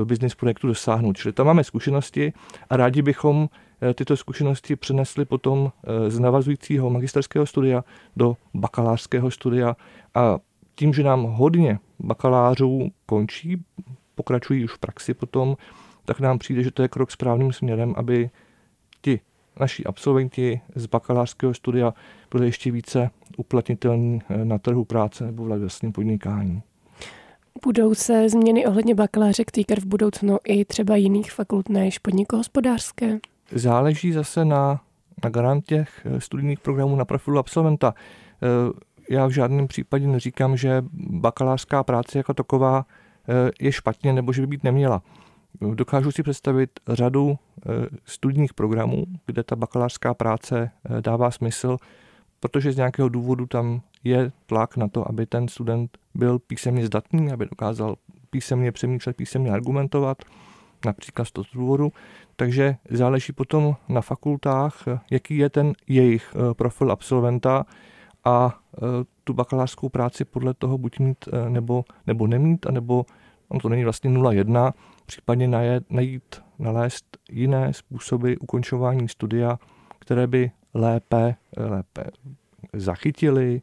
business 0.05 0.35
projektu 0.35 0.67
dosáhnout. 0.67 1.17
Čili 1.17 1.33
tam 1.33 1.47
máme 1.47 1.65
zkušenosti 1.65 2.33
a 2.71 2.77
rádi 2.77 3.03
bychom 3.03 3.49
eh, 3.83 3.95
tyto 3.95 4.17
zkušenosti 4.17 4.77
přenesli 4.77 5.25
potom 5.25 5.73
eh, 5.85 6.11
z 6.11 6.19
navazujícího 6.19 6.91
magisterského 6.91 7.47
studia 7.47 7.85
do 8.17 8.37
bakalářského 8.55 9.31
studia 9.31 9.77
a 10.15 10.39
tím, 10.75 10.93
že 10.93 11.03
nám 11.03 11.23
hodně 11.23 11.79
bakalářů 11.99 12.91
končí, 13.07 13.65
pokračují 14.15 14.65
už 14.65 14.73
v 14.73 14.79
praxi 14.79 15.15
potom, 15.15 15.57
tak 16.05 16.21
nám 16.21 16.39
přijde, 16.39 16.63
že 16.63 16.71
to 16.71 16.83
je 16.83 16.89
krok 16.89 17.11
správným 17.11 17.53
směrem, 17.53 17.95
aby 17.97 18.31
naši 19.61 19.85
absolventi 19.85 20.61
z 20.75 20.87
bakalářského 20.87 21.55
studia 21.55 21.95
byli 22.31 22.47
ještě 22.47 22.71
více 22.71 23.11
uplatnitelní 23.37 24.23
eh, 24.29 24.45
na 24.45 24.59
trhu 24.59 24.85
práce 24.85 25.25
nebo 25.27 25.45
v 25.45 25.59
vlastním 25.59 25.93
podnikání. 25.93 26.63
Budou 27.65 27.95
se 27.95 28.29
změny 28.29 28.67
ohledně 28.67 28.95
bakalářek 28.95 29.51
týkat 29.51 29.79
v 29.79 29.87
budoucnu 29.87 30.39
i 30.45 30.65
třeba 30.65 30.97
jiných 30.97 31.33
fakult 31.33 31.69
než 31.69 31.99
podnikohospodářské? 31.99 33.19
Záleží 33.53 34.13
zase 34.13 34.45
na 34.45 34.81
na 35.25 35.31
garant 35.31 35.65
těch 35.67 36.07
studijních 36.19 36.61
programů 36.61 36.97
na 36.97 37.05
profilu 37.05 37.39
absolventa. 37.39 37.95
Já 39.11 39.27
v 39.27 39.31
žádném 39.31 39.69
případě 39.69 40.07
neříkám, 40.07 40.57
že 40.57 40.83
bakalářská 41.11 41.85
práce 41.85 42.19
jako 42.19 42.35
taková 42.35 42.85
je 43.61 43.73
špatně 43.73 44.13
nebo 44.13 44.33
že 44.33 44.41
by 44.41 44.47
být 44.47 44.65
neměla. 44.65 45.03
Dokážu 45.75 46.13
si 46.13 46.23
představit 46.23 46.81
řadu 46.89 47.39
studijních 48.05 48.55
programů, 48.55 49.05
kde 49.27 49.43
ta 49.43 49.57
bakalářská 49.57 50.15
práce 50.15 50.71
dává 51.01 51.31
smysl, 51.31 51.77
protože 52.41 52.73
z 52.73 52.77
nějakého 52.77 53.09
důvodu 53.09 53.47
tam 53.47 53.81
je 54.05 54.33
tlak 54.47 54.77
na 54.77 54.89
to, 54.89 55.09
aby 55.09 55.27
ten 55.27 55.49
student 55.49 55.99
byl 56.15 56.39
písemně 56.39 56.87
zdatný, 56.87 57.33
aby 57.33 57.47
dokázal 57.47 57.97
písemně 58.31 58.73
přemýšlet, 58.73 59.17
písemně 59.17 59.51
argumentovat, 59.51 60.25
například 60.85 61.25
z 61.25 61.33
toho 61.33 61.45
důvodu. 61.55 61.93
Takže 62.37 62.77
záleží 62.91 63.33
potom 63.33 63.77
na 63.89 64.01
fakultách, 64.01 64.85
jaký 65.11 65.37
je 65.37 65.51
ten 65.51 65.73
jejich 65.89 66.35
eh, 66.35 66.55
profil 66.55 66.93
absolventa 66.93 67.67
a 68.25 68.61
eh, 68.75 68.81
tu 69.25 69.33
bakalářskou 69.33 69.89
práci 69.89 70.25
podle 70.25 70.55
toho 70.55 70.79
buď 70.79 70.99
mít 70.99 71.29
eh, 71.33 71.51
nebo, 71.51 71.85
nebo 72.07 72.27
nemít, 72.27 72.67
anebo 72.67 73.05
on 73.49 73.59
to 73.59 73.69
není 73.69 73.85
vlastně 73.85 74.11
0,1, 74.11 74.73
případně 75.11 75.49
najít, 75.91 76.43
nalézt 76.59 77.19
jiné 77.31 77.73
způsoby 77.73 78.35
ukončování 78.41 79.09
studia, 79.09 79.59
které 79.99 80.27
by 80.27 80.51
lépe, 80.75 81.35
lépe 81.57 82.05
zachytili 82.73 83.63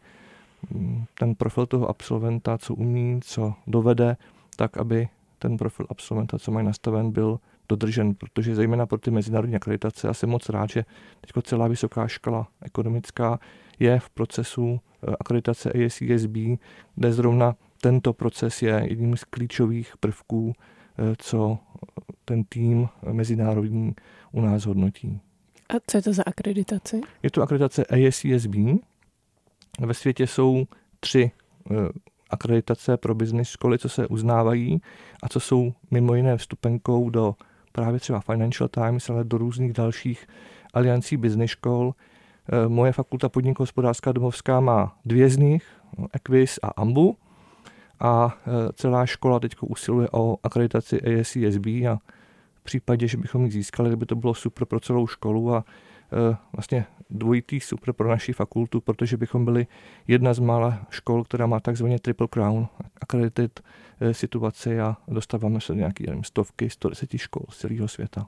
mm, 0.72 1.06
ten 1.20 1.36
profil 1.36 1.66
toho 1.66 1.90
absolventa, 1.90 2.58
co 2.58 2.74
umí, 2.74 3.20
co 3.24 3.54
dovede, 3.68 4.18
tak 4.56 4.78
aby 4.78 5.08
ten 5.40 5.58
profil 5.58 5.86
absolventa, 5.90 6.40
co 6.40 6.52
mají 6.52 6.66
nastaven, 6.66 7.12
byl 7.12 7.40
dodržen, 7.70 8.16
protože 8.16 8.56
zejména 8.56 8.86
pro 8.86 8.98
ty 8.98 9.12
mezinárodní 9.12 9.56
akreditace, 9.56 10.08
já 10.08 10.14
jsem 10.14 10.30
moc 10.30 10.50
rád, 10.50 10.70
že 10.70 10.86
teď 11.22 11.44
celá 11.44 11.68
vysoká 11.68 12.08
škola 12.08 12.48
ekonomická 12.62 13.40
je 13.80 14.00
v 14.00 14.10
procesu 14.10 14.80
eh, 14.80 15.16
akreditace 15.20 15.72
ASCSB, 15.72 16.38
kde 16.96 17.14
zrovna 17.14 17.56
tento 17.82 18.14
proces 18.14 18.62
je 18.62 18.84
jedním 18.90 19.18
z 19.18 19.24
klíčových 19.24 19.94
prvků, 20.00 20.54
co 21.18 21.58
ten 22.26 22.44
tým 22.44 22.88
mezinárodní 23.12 23.96
u 24.32 24.42
nás 24.42 24.66
hodnotí. 24.66 25.22
A 25.70 25.74
co 25.88 25.98
je 25.98 26.02
to 26.02 26.14
za 26.14 26.24
akreditaci? 26.26 27.02
Je 27.24 27.32
to 27.32 27.42
akreditace 27.42 27.86
ASCSB. 27.86 28.56
Ve 29.80 29.94
světě 29.94 30.28
jsou 30.28 30.66
tři 31.00 31.32
eh, 31.72 31.76
akreditace 32.30 32.98
pro 32.98 33.16
business 33.16 33.50
školy, 33.50 33.78
co 33.78 33.90
se 33.90 34.08
uznávají 34.08 34.82
a 35.24 35.30
co 35.30 35.40
jsou 35.40 35.74
mimo 35.92 36.16
jiné 36.16 36.38
vstupenkou 36.38 37.10
do 37.10 37.36
právě 37.72 38.00
třeba 38.00 38.20
Financial 38.20 38.70
Times, 38.70 39.10
ale 39.10 39.24
do 39.24 39.38
různých 39.38 39.74
dalších 39.74 40.28
aliancí 40.74 41.18
business 41.18 41.52
škol. 41.52 41.94
Eh, 42.52 42.68
moje 42.68 42.92
fakulta 42.92 43.30
podnikohospodářská 43.30 44.12
domovská 44.12 44.60
má 44.60 44.98
dvě 45.06 45.30
z 45.30 45.38
nich, 45.38 45.66
Equis 46.14 46.60
a 46.64 46.68
Ambu. 46.68 47.18
A 48.00 48.38
eh, 48.40 48.52
celá 48.74 49.06
škola 49.06 49.40
teď 49.40 49.56
usiluje 49.62 50.08
o 50.12 50.38
akreditaci 50.44 51.02
ASCSB 51.02 51.66
a 51.66 52.00
v 52.54 52.64
případě, 52.64 53.08
že 53.08 53.18
bychom 53.18 53.46
ji 53.46 53.52
získali, 53.52 53.96
by 53.96 54.06
to 54.06 54.16
bylo 54.16 54.34
super 54.34 54.66
pro 54.66 54.80
celou 54.80 55.08
školu 55.08 55.56
a 55.56 55.66
Eh, 56.12 56.38
vlastně 56.54 56.86
dvojitý 57.10 57.60
super 57.60 57.94
pro 57.94 58.10
naši 58.10 58.34
fakultu, 58.34 58.82
protože 58.82 59.18
bychom 59.18 59.46
byli 59.46 59.68
jedna 60.08 60.34
z 60.34 60.40
mála 60.40 60.86
škol, 60.90 61.24
která 61.24 61.48
má 61.48 61.60
takzvaně 61.60 62.00
Triple 62.00 62.28
Crown 62.28 62.68
accredited 63.02 63.62
eh, 64.00 64.14
situaci 64.14 64.80
a 64.80 64.98
dostáváme 65.08 65.62
se 65.62 65.74
do 65.74 65.80
nějaký 65.80 66.06
nevím, 66.08 66.24
stovky, 66.24 66.70
110 66.70 67.18
škol 67.18 67.44
z 67.50 67.58
celého 67.58 67.88
světa. 67.88 68.28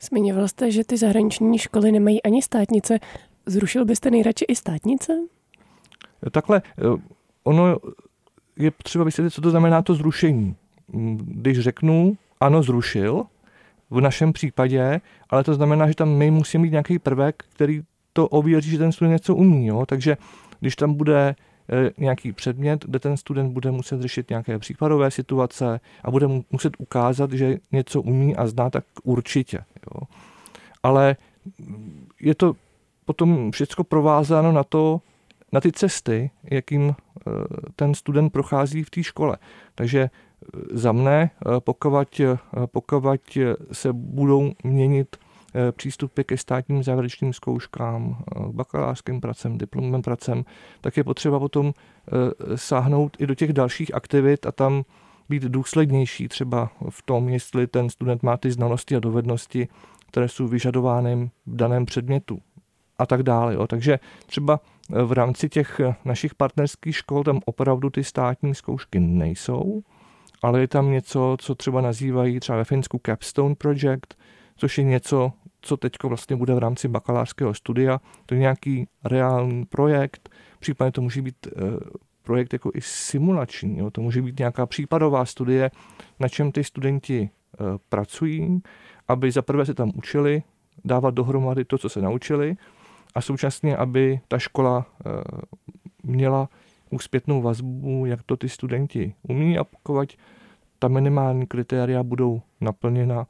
Zmiňoval 0.00 0.48
jste, 0.48 0.70
že 0.70 0.84
ty 0.84 0.96
zahraniční 0.96 1.58
školy 1.58 1.92
nemají 1.92 2.22
ani 2.22 2.42
státnice. 2.42 2.98
Zrušil 3.46 3.84
byste 3.84 4.10
nejradši 4.10 4.44
i 4.48 4.56
státnice? 4.56 5.12
Takhle, 6.30 6.62
ono 7.44 7.76
je 8.60 8.70
třeba 8.70 9.04
vysvětlit, 9.04 9.30
co 9.30 9.40
to 9.40 9.50
znamená 9.50 9.82
to 9.82 9.94
zrušení. 9.94 10.56
Mm, 10.92 11.16
když 11.16 11.60
řeknu, 11.60 12.16
ano, 12.40 12.62
zrušil, 12.62 13.24
v 13.90 14.00
našem 14.00 14.32
případě, 14.32 15.00
ale 15.30 15.44
to 15.44 15.54
znamená, 15.54 15.88
že 15.88 15.94
tam 15.94 16.08
my 16.08 16.30
musíme 16.30 16.62
mít 16.62 16.70
nějaký 16.70 16.98
prvek, 16.98 17.44
který 17.48 17.82
to 18.12 18.28
ověří, 18.28 18.70
že 18.70 18.78
ten 18.78 18.92
student 18.92 19.12
něco 19.12 19.34
umí. 19.34 19.66
Jo? 19.66 19.86
Takže 19.86 20.16
když 20.60 20.76
tam 20.76 20.94
bude 20.94 21.28
e, 21.28 21.34
nějaký 21.98 22.32
předmět, 22.32 22.84
kde 22.84 22.98
ten 22.98 23.16
student 23.16 23.52
bude 23.52 23.70
muset 23.70 24.00
řešit 24.00 24.30
nějaké 24.30 24.58
případové 24.58 25.10
situace 25.10 25.80
a 26.04 26.10
bude 26.10 26.26
muset 26.52 26.72
ukázat, 26.78 27.32
že 27.32 27.56
něco 27.72 28.02
umí 28.02 28.36
a 28.36 28.46
zná, 28.46 28.70
tak 28.70 28.84
určitě. 29.02 29.58
Jo? 29.58 30.06
Ale 30.82 31.16
je 32.20 32.34
to 32.34 32.56
potom 33.04 33.50
všechno 33.50 33.84
provázáno 33.84 34.52
na 34.52 34.64
to, 34.64 35.00
na 35.52 35.60
ty 35.60 35.72
cesty, 35.72 36.30
jakým 36.44 36.90
e, 36.90 36.94
ten 37.76 37.94
student 37.94 38.32
prochází 38.32 38.82
v 38.82 38.90
té 38.90 39.02
škole. 39.02 39.36
Takže 39.74 40.10
za 40.72 40.92
mne, 40.92 41.30
eh, 41.30 41.60
pokud, 41.60 42.20
eh, 42.20 42.38
pokud 42.66 43.04
se 43.72 43.92
budou 43.92 44.52
měnit 44.64 45.16
eh, 45.54 45.72
přístupy 45.72 46.22
ke 46.22 46.36
státním 46.36 46.82
závěrečným 46.82 47.32
zkouškám, 47.32 48.24
bakalářským 48.52 49.20
pracem, 49.20 49.58
diplomovým 49.58 50.02
pracem, 50.02 50.44
tak 50.80 50.96
je 50.96 51.04
potřeba 51.04 51.38
potom 51.38 51.74
sáhnout 52.54 53.16
i 53.18 53.26
do 53.26 53.34
těch 53.34 53.52
dalších 53.52 53.94
aktivit 53.94 54.46
a 54.46 54.52
tam 54.52 54.82
být 55.28 55.42
důslednější 55.42 56.28
třeba 56.28 56.70
v 56.90 57.02
tom, 57.02 57.28
jestli 57.28 57.66
ten 57.66 57.90
student 57.90 58.22
má 58.22 58.36
ty 58.36 58.50
znalosti 58.50 58.96
a 58.96 59.00
dovednosti, 59.00 59.68
které 60.06 60.28
jsou 60.28 60.48
vyžadovány 60.48 61.30
v 61.46 61.56
daném 61.56 61.86
předmětu 61.86 62.38
a 62.98 63.06
tak 63.06 63.22
dále. 63.22 63.54
Jo. 63.54 63.66
Takže 63.66 63.98
třeba 64.26 64.60
v 65.04 65.12
rámci 65.12 65.48
těch 65.48 65.80
našich 66.04 66.34
partnerských 66.34 66.96
škol 66.96 67.24
tam 67.24 67.40
opravdu 67.44 67.90
ty 67.90 68.04
státní 68.04 68.54
zkoušky 68.54 69.00
nejsou, 69.00 69.82
ale 70.42 70.60
je 70.60 70.68
tam 70.68 70.90
něco, 70.90 71.36
co 71.40 71.54
třeba 71.54 71.80
nazývají 71.80 72.40
třeba 72.40 72.58
ve 72.58 72.64
Finsku 72.64 73.00
Capstone 73.06 73.54
Project, 73.54 74.14
což 74.56 74.78
je 74.78 74.84
něco, 74.84 75.32
co 75.60 75.76
teď 75.76 75.92
vlastně 76.04 76.36
bude 76.36 76.54
v 76.54 76.58
rámci 76.58 76.88
bakalářského 76.88 77.54
studia. 77.54 78.00
To 78.26 78.34
je 78.34 78.40
nějaký 78.40 78.86
reálný 79.04 79.64
projekt, 79.64 80.28
případně 80.58 80.92
to 80.92 81.02
může 81.02 81.22
být 81.22 81.46
eh, 81.46 81.50
projekt 82.22 82.52
jako 82.52 82.70
i 82.74 82.80
simulační, 82.80 83.78
jo? 83.78 83.90
to 83.90 84.00
může 84.00 84.22
být 84.22 84.38
nějaká 84.38 84.66
případová 84.66 85.24
studie, 85.24 85.70
na 86.20 86.28
čem 86.28 86.52
ty 86.52 86.64
studenti 86.64 87.30
eh, 87.30 87.64
pracují, 87.88 88.62
aby 89.08 89.30
za 89.30 89.42
prvé 89.42 89.66
se 89.66 89.74
tam 89.74 89.92
učili 89.94 90.42
dávat 90.84 91.14
dohromady 91.14 91.64
to, 91.64 91.78
co 91.78 91.88
se 91.88 92.00
naučili 92.00 92.56
a 93.14 93.20
současně, 93.20 93.76
aby 93.76 94.20
ta 94.28 94.38
škola 94.38 94.86
eh, 95.06 95.10
měla 96.02 96.48
úspětnou 96.90 97.42
vazbu, 97.42 98.06
jak 98.06 98.22
to 98.22 98.36
ty 98.36 98.48
studenti 98.48 99.14
umí 99.22 99.58
a 99.58 99.64
pokud 99.64 100.16
ta 100.78 100.88
minimální 100.88 101.46
kritéria 101.46 102.02
budou 102.02 102.42
naplněna, 102.60 103.26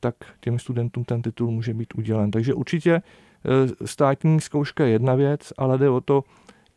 tak 0.00 0.14
těm 0.40 0.58
studentům 0.58 1.04
ten 1.04 1.22
titul 1.22 1.50
může 1.50 1.74
být 1.74 1.94
udělen. 1.94 2.30
Takže 2.30 2.54
určitě 2.54 2.92
e, 2.92 3.02
státní 3.86 4.40
zkouška 4.40 4.84
je 4.84 4.90
jedna 4.90 5.14
věc, 5.14 5.52
ale 5.58 5.78
jde 5.78 5.90
o 5.90 6.00
to, 6.00 6.24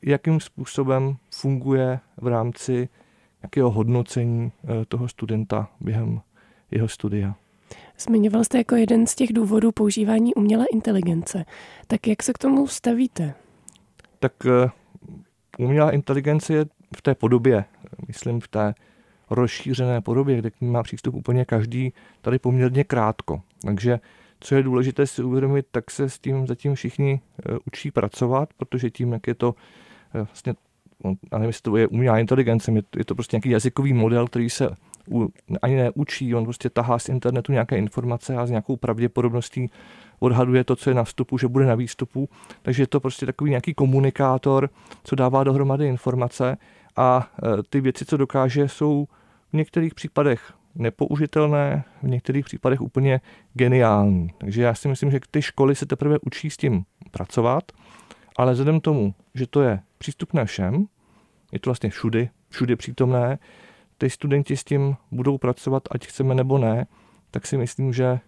jakým 0.01 0.39
způsobem 0.39 1.17
funguje 1.35 1.99
v 2.17 2.27
rámci 2.27 2.89
jakého 3.43 3.71
hodnocení 3.71 4.51
e, 4.51 4.85
toho 4.85 5.07
studenta 5.07 5.69
během 5.79 6.21
jeho 6.71 6.87
studia. 6.87 7.35
Zmiňoval 7.99 8.43
jste 8.43 8.57
jako 8.57 8.75
jeden 8.75 9.07
z 9.07 9.15
těch 9.15 9.33
důvodů 9.33 9.71
používání 9.71 10.35
umělé 10.35 10.65
inteligence. 10.73 11.45
Tak 11.87 12.07
jak 12.07 12.23
se 12.23 12.33
k 12.33 12.37
tomu 12.37 12.67
stavíte? 12.67 13.33
Tak 14.19 14.33
e, 14.45 14.69
umělá 15.57 15.91
inteligence 15.91 16.53
je 16.53 16.65
v 16.95 17.01
té 17.01 17.15
podobě, 17.15 17.65
myslím 18.07 18.39
v 18.39 18.47
té 18.47 18.73
rozšířené 19.29 20.01
podobě, 20.01 20.37
kde 20.37 20.51
k 20.51 20.61
ní 20.61 20.71
má 20.71 20.83
přístup 20.83 21.15
úplně 21.15 21.45
každý, 21.45 21.93
tady 22.21 22.39
poměrně 22.39 22.83
krátko. 22.83 23.41
Takže 23.61 23.99
co 24.39 24.55
je 24.55 24.63
důležité 24.63 25.07
si 25.07 25.23
uvědomit, 25.23 25.65
tak 25.71 25.91
se 25.91 26.09
s 26.09 26.19
tím 26.19 26.47
zatím 26.47 26.75
všichni 26.75 27.11
e, 27.11 27.57
učí 27.67 27.91
pracovat, 27.91 28.49
protože 28.57 28.89
tím, 28.89 29.13
jak 29.13 29.27
je 29.27 29.35
to 29.35 29.55
e, 30.15 30.17
vlastně, 30.17 30.53
a 31.31 31.37
nevím, 31.37 31.49
jestli 31.49 31.61
to 31.61 31.77
je 31.77 31.87
umělá 31.87 32.19
inteligence, 32.19 32.71
je 32.97 33.05
to 33.05 33.15
prostě 33.15 33.35
nějaký 33.35 33.49
jazykový 33.49 33.93
model, 33.93 34.27
který 34.27 34.49
se 34.49 34.69
ani 35.61 35.75
neučí, 35.75 36.35
on 36.35 36.43
prostě 36.43 36.69
tahá 36.69 36.99
z 36.99 37.09
internetu 37.09 37.51
nějaké 37.51 37.77
informace 37.77 38.35
a 38.35 38.45
s 38.45 38.49
nějakou 38.49 38.77
pravděpodobností 38.77 39.71
odhaduje 40.19 40.63
to, 40.63 40.75
co 40.75 40.89
je 40.89 40.93
na 40.93 41.03
vstupu, 41.03 41.37
že 41.37 41.47
bude 41.47 41.65
na 41.65 41.75
výstupu. 41.75 42.29
Takže 42.61 42.83
je 42.83 42.87
to 42.87 42.99
prostě 42.99 43.25
takový 43.25 43.49
nějaký 43.49 43.73
komunikátor, 43.73 44.69
co 45.03 45.15
dává 45.15 45.43
dohromady 45.43 45.87
informace 45.87 46.57
a 46.95 47.31
e, 47.43 47.63
ty 47.69 47.81
věci, 47.81 48.05
co 48.05 48.17
dokáže, 48.17 48.67
jsou 48.67 49.07
v 49.49 49.53
některých 49.53 49.93
případech 49.93 50.53
nepoužitelné, 50.75 51.83
v 52.03 52.07
některých 52.07 52.45
případech 52.45 52.81
úplně 52.81 53.21
geniální. 53.53 54.29
Takže 54.37 54.61
já 54.61 54.73
si 54.73 54.87
myslím, 54.87 55.11
že 55.11 55.19
ty 55.31 55.41
školy 55.41 55.75
se 55.75 55.85
teprve 55.85 56.17
učí 56.25 56.49
s 56.49 56.57
tím 56.57 56.83
pracovat, 57.11 57.63
ale 58.37 58.53
vzhledem 58.53 58.81
tomu, 58.81 59.13
že 59.35 59.47
to 59.47 59.61
je 59.61 59.79
přístupné 59.97 60.45
všem, 60.45 60.85
je 61.51 61.59
to 61.59 61.69
vlastně 61.69 61.89
všudy, 61.89 62.29
všudy 62.49 62.75
přítomné, 62.75 63.39
ty 63.99 64.09
studenti 64.09 64.57
s 64.57 64.63
tím 64.63 64.95
budou 65.11 65.37
pracovat, 65.37 65.83
ať 65.91 66.07
chceme 66.07 66.35
nebo 66.35 66.57
ne, 66.57 66.87
tak 67.31 67.47
si 67.47 67.57
myslím, 67.57 67.93
že 67.93 68.05
eh, 68.05 68.19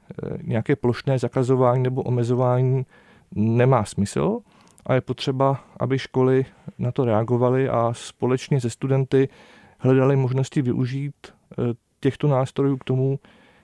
nějaké 0.44 0.76
plošné 0.76 1.20
zakazování 1.20 1.84
nebo 1.84 2.02
omezování 2.02 2.86
nemá 3.36 3.86
smysl 3.86 4.40
a 4.86 4.94
je 4.94 5.02
potřeba, 5.02 5.64
aby 5.80 6.00
školy 6.00 6.46
na 6.80 6.92
to 6.92 7.06
reagovaly 7.06 7.70
a 7.70 7.94
společně 7.94 8.62
se 8.62 8.70
studenty 8.70 9.30
hledali 9.78 10.16
možnosti 10.16 10.62
využít 10.62 11.16
eh, 11.26 11.56
těchto 12.00 12.28
nástrojů 12.28 12.78
k 12.78 12.84
tomu, 12.84 13.20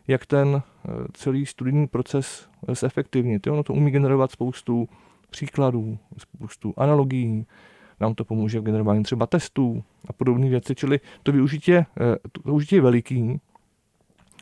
jak 0.07 0.25
ten 0.25 0.61
eh, 0.61 0.91
celý 1.13 1.45
studijní 1.45 1.87
proces 1.87 2.49
zefektivnit. 2.67 3.47
Ono 3.47 3.63
to 3.63 3.73
umí 3.73 3.91
generovat 3.91 4.31
spoustu 4.31 4.89
příkladů, 5.29 5.97
spoustu 6.17 6.73
analogií, 6.77 7.45
nám 7.99 8.15
to 8.15 8.25
pomůže 8.25 8.59
v 8.59 8.63
generování 8.63 9.03
třeba 9.03 9.27
testů 9.27 9.83
a 10.07 10.13
podobné 10.13 10.49
věci, 10.49 10.75
čili 10.75 10.99
to 11.23 11.31
využití, 11.31 11.73
eh, 11.73 11.85
to 12.31 12.41
využití 12.45 12.75
je 12.75 12.81
veliký 12.81 13.39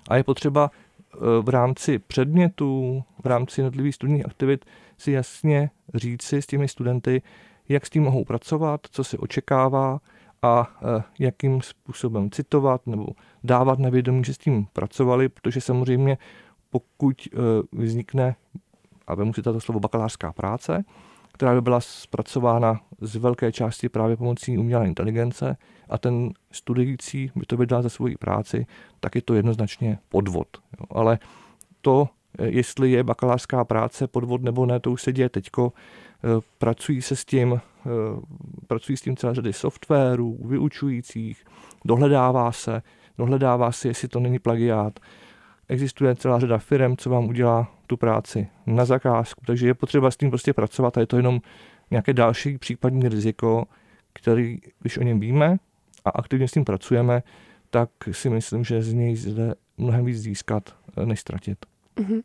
a 0.10 0.15
je 0.15 0.24
potřeba 0.24 0.72
v 1.41 1.50
rámci 1.50 2.00
předmětů, 2.00 3.04
v 3.24 3.26
rámci 3.26 3.62
jednotlivých 3.62 3.96
studijních 3.96 4.26
aktivit 4.26 4.65
si 4.98 5.12
jasně 5.12 5.70
říci 5.94 6.41
s 6.41 6.48
těmi 6.48 6.68
studenty, 6.68 7.22
jak 7.70 7.86
s 7.86 7.89
tím 7.89 8.04
mohou 8.04 8.26
pracovat, 8.26 8.82
co 8.91 9.04
se 9.04 9.18
očekává 9.18 10.00
a 10.41 10.78
e, 11.00 11.04
jakým 11.20 11.62
způsobem 11.62 12.32
citovat 12.32 12.88
nebo 12.88 13.08
dávat 13.44 13.80
na 13.80 13.89
vědomí, 13.89 14.24
že 14.24 14.34
s 14.34 14.38
tím 14.38 14.68
pracovali, 14.74 15.30
protože 15.30 15.62
samozřejmě 15.62 16.18
pokud 16.70 17.28
vznikne, 17.72 18.36
a 19.08 19.15
vemu 19.15 19.34
si 19.34 19.41
tato 19.41 19.62
slovo 19.62 19.80
bakalářská 19.80 20.34
práce, 20.34 20.84
která 21.36 21.54
by 21.54 21.62
byla 21.62 21.82
zpracována 21.82 22.82
z 23.02 23.15
velké 23.15 23.52
části 23.52 23.89
právě 23.89 24.17
pomocí 24.17 24.58
umělé 24.58 24.88
inteligence 24.88 25.58
a 25.89 25.98
ten 25.98 26.30
studující 26.52 27.32
by 27.36 27.45
to 27.45 27.58
vydal 27.58 27.82
za 27.82 27.89
svoji 27.89 28.17
práci, 28.17 28.65
tak 29.00 29.15
je 29.15 29.21
to 29.21 29.34
jednoznačně 29.34 29.98
podvod. 30.10 30.48
Jo. 30.80 30.86
Ale 30.89 31.19
to, 31.82 32.10
e, 32.39 32.48
jestli 32.48 32.91
je 32.91 33.04
bakalářská 33.04 33.65
práce 33.65 34.08
podvod 34.08 34.41
nebo 34.41 34.65
ne, 34.65 34.80
to 34.80 34.91
už 34.91 35.02
se 35.02 35.13
děje 35.13 35.30
teďko. 35.30 35.74
Pracují 36.58 37.02
se 37.02 37.15
s 37.15 37.26
tím 37.26 37.62
Eh, 37.86 38.21
pracují 38.67 38.98
s 38.98 39.02
tím 39.02 39.17
celé 39.17 39.36
řady 39.36 39.54
softwarů, 39.54 40.38
vyučujících, 40.45 41.45
dohledává 41.86 42.52
se, 42.52 42.82
dohledává 43.17 43.71
se, 43.71 43.88
jestli 43.88 44.08
to 44.08 44.19
není 44.19 44.39
plagiát. 44.39 45.00
Existuje 45.69 46.15
celá 46.15 46.39
řada 46.39 46.58
firm, 46.58 46.97
co 46.97 47.10
vám 47.10 47.25
udělá 47.25 47.71
tu 47.88 47.97
práci 47.97 48.47
na 48.65 48.86
zakázku, 48.86 49.41
takže 49.47 49.67
je 49.67 49.73
potřeba 49.73 50.12
s 50.12 50.17
tím 50.17 50.30
prostě 50.30 50.54
pracovat 50.54 50.97
a 50.97 50.99
je 50.99 51.08
to 51.08 51.17
jenom 51.17 51.41
nějaké 51.91 52.13
další 52.13 52.58
případní 52.58 53.10
riziko, 53.10 53.65
který, 54.13 54.60
když 54.80 54.97
o 54.97 55.04
něm 55.04 55.19
víme 55.19 55.58
a 56.06 56.10
aktivně 56.10 56.47
s 56.47 56.51
tím 56.51 56.65
pracujeme, 56.65 57.23
tak 57.69 57.89
si 58.12 58.30
myslím, 58.30 58.63
že 58.63 58.82
z 58.82 58.93
něj 58.93 59.15
zde 59.15 59.56
mnohem 59.78 60.06
víc 60.06 60.17
získat, 60.17 60.75
než 61.06 61.19
ztratit. 61.19 61.65
Mm-hmm. 61.97 62.21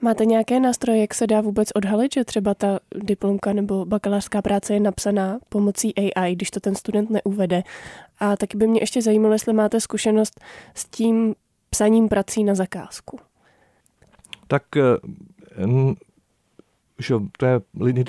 Máte 0.00 0.24
nějaké 0.24 0.60
nástroje, 0.60 1.00
jak 1.00 1.14
se 1.14 1.26
dá 1.26 1.40
vůbec 1.40 1.68
odhalit, 1.74 2.14
že 2.14 2.24
třeba 2.24 2.54
ta 2.54 2.78
diplomka 2.94 3.52
nebo 3.52 3.84
bakalářská 3.84 4.42
práce 4.42 4.74
je 4.74 4.80
napsaná 4.80 5.38
pomocí 5.48 5.94
AI, 5.94 6.34
když 6.34 6.50
to 6.50 6.60
ten 6.60 6.74
student 6.74 7.10
neuvede? 7.10 7.62
A 8.18 8.36
taky 8.36 8.56
by 8.56 8.66
mě 8.66 8.82
ještě 8.82 9.02
zajímalo, 9.02 9.32
jestli 9.32 9.52
máte 9.52 9.80
zkušenost 9.80 10.40
s 10.74 10.84
tím 10.84 11.34
psaním 11.70 12.08
prací 12.08 12.44
na 12.44 12.54
zakázku. 12.54 13.20
Tak 14.46 14.62
eh, 14.76 14.82
že 16.98 17.14
to 17.38 17.46
je 17.46 17.60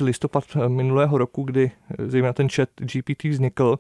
listopad 0.02 0.44
minulého 0.68 1.18
roku, 1.18 1.44
kdy 1.44 1.72
eh, 1.72 2.08
zejména 2.08 2.34
ten 2.34 2.50
chat 2.50 2.70
GPT 2.80 3.24
vznikl, 3.24 3.80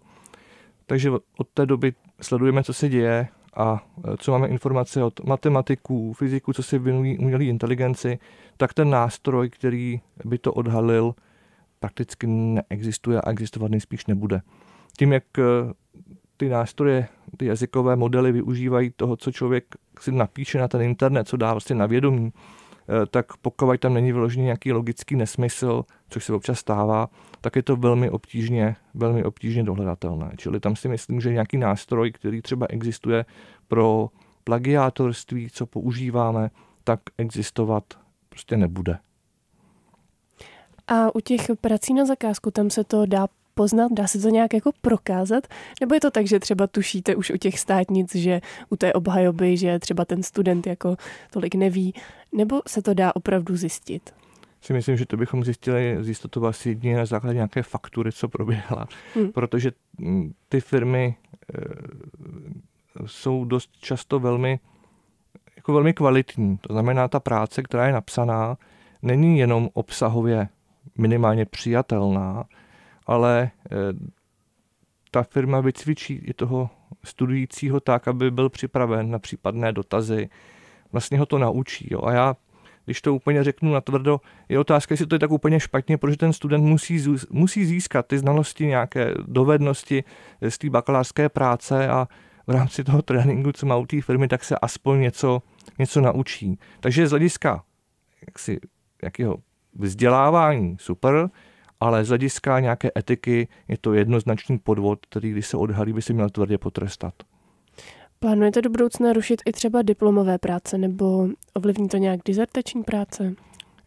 takže 0.85 1.11
od 1.37 1.47
té 1.53 1.65
doby 1.65 1.93
sledujeme, 2.21 2.63
co 2.63 2.73
se 2.73 2.89
děje 2.89 3.27
a 3.55 3.85
co 4.17 4.31
máme 4.31 4.47
informace 4.47 5.03
od 5.03 5.19
matematiků, 5.19 6.13
fyziků, 6.13 6.53
co 6.53 6.63
si 6.63 6.79
věnují 6.79 7.17
umělé 7.17 7.43
inteligenci, 7.43 8.19
tak 8.57 8.73
ten 8.73 8.89
nástroj, 8.89 9.49
který 9.49 10.01
by 10.25 10.37
to 10.37 10.53
odhalil, 10.53 11.15
prakticky 11.79 12.27
neexistuje 12.27 13.21
a 13.21 13.29
existovat 13.29 13.71
nejspíš 13.71 14.05
nebude. 14.05 14.41
Tím, 14.97 15.13
jak 15.13 15.23
ty 16.39 16.49
nástroje, 16.49 17.07
ty 17.37 17.45
jazykové 17.45 17.95
modely 17.95 18.31
využívají 18.31 18.91
toho, 18.95 19.15
co 19.15 19.31
člověk 19.31 19.65
si 19.99 20.11
napíše 20.11 20.59
na 20.59 20.67
ten 20.67 20.81
internet, 20.81 21.27
co 21.27 21.37
dá 21.37 21.53
vlastně 21.53 21.75
na 21.75 21.85
vědomí, 21.85 22.31
Eh, 22.89 23.05
tak 23.05 23.37
pokud 23.37 23.79
tam 23.79 23.93
není 23.93 24.11
vyložený 24.11 24.43
nějaký 24.45 24.71
logický 24.71 25.15
nesmysl, 25.15 25.83
což 26.09 26.25
se 26.25 26.33
občas 26.33 26.59
stává, 26.59 27.09
tak 27.41 27.55
je 27.55 27.63
to 27.63 27.75
velmi 27.75 28.09
obtížně, 28.09 28.75
velmi 28.93 29.23
obtížně 29.23 29.63
dohledatelné. 29.63 30.31
Čili 30.37 30.59
tam 30.59 30.75
si 30.75 30.87
myslím, 30.87 31.21
že 31.21 31.33
nějaký 31.33 31.57
nástroj, 31.57 32.11
který 32.11 32.41
třeba 32.41 32.67
existuje 32.69 33.25
pro 33.67 34.09
plagiátorství, 34.43 35.49
co 35.49 35.65
používáme, 35.65 36.49
tak 36.83 36.99
existovat 37.17 37.83
prostě 38.29 38.57
nebude. 38.57 38.97
A 40.87 41.15
u 41.15 41.19
těch 41.19 41.41
prací 41.61 41.93
na 41.93 42.05
zakázku, 42.05 42.51
tam 42.51 42.69
se 42.69 42.83
to 42.83 43.05
dá 43.05 43.27
poznat? 43.59 43.91
Dá 43.91 44.07
se 44.07 44.19
to 44.19 44.29
nějak 44.29 44.53
jako 44.53 44.71
prokázat? 44.81 45.47
Nebo 45.81 45.95
je 45.95 45.99
to 45.99 46.11
tak, 46.11 46.27
že 46.27 46.39
třeba 46.39 46.67
tušíte 46.67 47.15
už 47.15 47.31
u 47.31 47.37
těch 47.37 47.59
státnic, 47.59 48.15
že 48.15 48.41
u 48.69 48.75
té 48.75 48.93
obhajoby, 48.93 49.57
že 49.57 49.79
třeba 49.79 50.05
ten 50.05 50.23
student 50.23 50.67
jako 50.67 50.95
tolik 51.31 51.55
neví? 51.55 51.93
Nebo 52.31 52.61
se 52.67 52.81
to 52.81 52.93
dá 52.93 53.15
opravdu 53.15 53.57
zjistit? 53.57 54.13
si 54.61 54.73
myslím, 54.73 54.97
že 54.97 55.05
to 55.05 55.17
bychom 55.17 55.43
zjistili 55.43 55.97
z 55.99 56.07
jistotou 56.07 56.45
asi 56.45 56.69
jedině 56.69 56.97
na 56.97 57.05
základě 57.05 57.35
nějaké 57.35 57.63
faktury, 57.63 58.11
co 58.11 58.27
proběhla. 58.27 58.87
Hmm. 59.15 59.31
Protože 59.31 59.71
mm, 59.97 60.33
ty 60.49 60.61
firmy 60.61 61.15
e, 61.15 61.17
jsou 63.07 63.45
dost 63.45 63.69
často 63.79 64.19
velmi, 64.19 64.59
jako 65.55 65.73
velmi 65.73 65.93
kvalitní. 65.93 66.57
To 66.57 66.73
znamená, 66.73 67.07
ta 67.07 67.19
práce, 67.19 67.63
která 67.63 67.87
je 67.87 67.93
napsaná, 67.93 68.57
není 69.01 69.39
jenom 69.39 69.69
obsahově 69.73 70.47
minimálně 70.97 71.45
přijatelná, 71.45 72.45
ale 73.09 73.51
eh, 73.71 73.77
ta 75.11 75.23
firma 75.23 75.61
vycvičí 75.61 76.13
i 76.13 76.33
toho 76.33 76.69
studujícího 77.03 77.79
tak, 77.79 78.07
aby 78.07 78.31
byl 78.31 78.49
připraven 78.49 79.11
na 79.11 79.19
případné 79.19 79.71
dotazy. 79.71 80.29
Vlastně 80.91 81.19
ho 81.19 81.25
to 81.25 81.37
naučí. 81.37 81.87
Jo. 81.91 82.01
A 82.03 82.11
já, 82.11 82.35
když 82.85 83.01
to 83.01 83.15
úplně 83.15 83.43
řeknu 83.43 83.73
na 83.73 83.81
tvrdo, 83.81 84.21
je 84.49 84.59
otázka, 84.59 84.93
jestli 84.93 85.07
to 85.07 85.15
je 85.15 85.19
tak 85.19 85.31
úplně 85.31 85.59
špatně, 85.59 85.97
protože 85.97 86.17
ten 86.17 86.33
student 86.33 86.63
musí, 86.63 87.03
musí 87.29 87.65
získat 87.65 88.07
ty 88.07 88.17
znalosti, 88.17 88.65
nějaké 88.65 89.13
dovednosti 89.27 90.03
z 90.49 90.57
té 90.57 90.69
bakalářské 90.69 91.29
práce 91.29 91.87
a 91.87 92.07
v 92.47 92.51
rámci 92.51 92.83
toho 92.83 93.01
tréninku, 93.01 93.51
co 93.51 93.65
má 93.65 93.75
u 93.75 93.85
té 93.85 94.01
firmy, 94.01 94.27
tak 94.27 94.43
se 94.43 94.55
aspoň 94.61 94.99
něco, 94.99 95.41
něco 95.79 96.01
naučí. 96.01 96.59
Takže 96.79 97.07
z 97.07 97.09
hlediska 97.09 97.63
jaksi, 98.27 98.59
jakého 99.03 99.37
vzdělávání 99.73 100.77
super, 100.79 101.29
ale 101.79 102.05
z 102.05 102.07
hlediska 102.07 102.59
nějaké 102.59 102.91
etiky 102.97 103.47
je 103.67 103.77
to 103.77 103.93
jednoznačný 103.93 104.57
podvod, 104.57 105.05
který 105.05 105.31
když 105.31 105.47
se 105.47 105.57
odhalí, 105.57 105.93
by 105.93 106.01
si 106.01 106.13
měl 106.13 106.29
tvrdě 106.29 106.57
potrestat. 106.57 107.13
Plánujete 108.19 108.61
do 108.61 108.69
budoucna 108.69 109.13
rušit 109.13 109.41
i 109.45 109.51
třeba 109.51 109.81
diplomové 109.81 110.37
práce 110.37 110.77
nebo 110.77 111.27
ovlivní 111.53 111.89
to 111.89 111.97
nějak 111.97 112.19
dizertační 112.25 112.83
práce? 112.83 113.33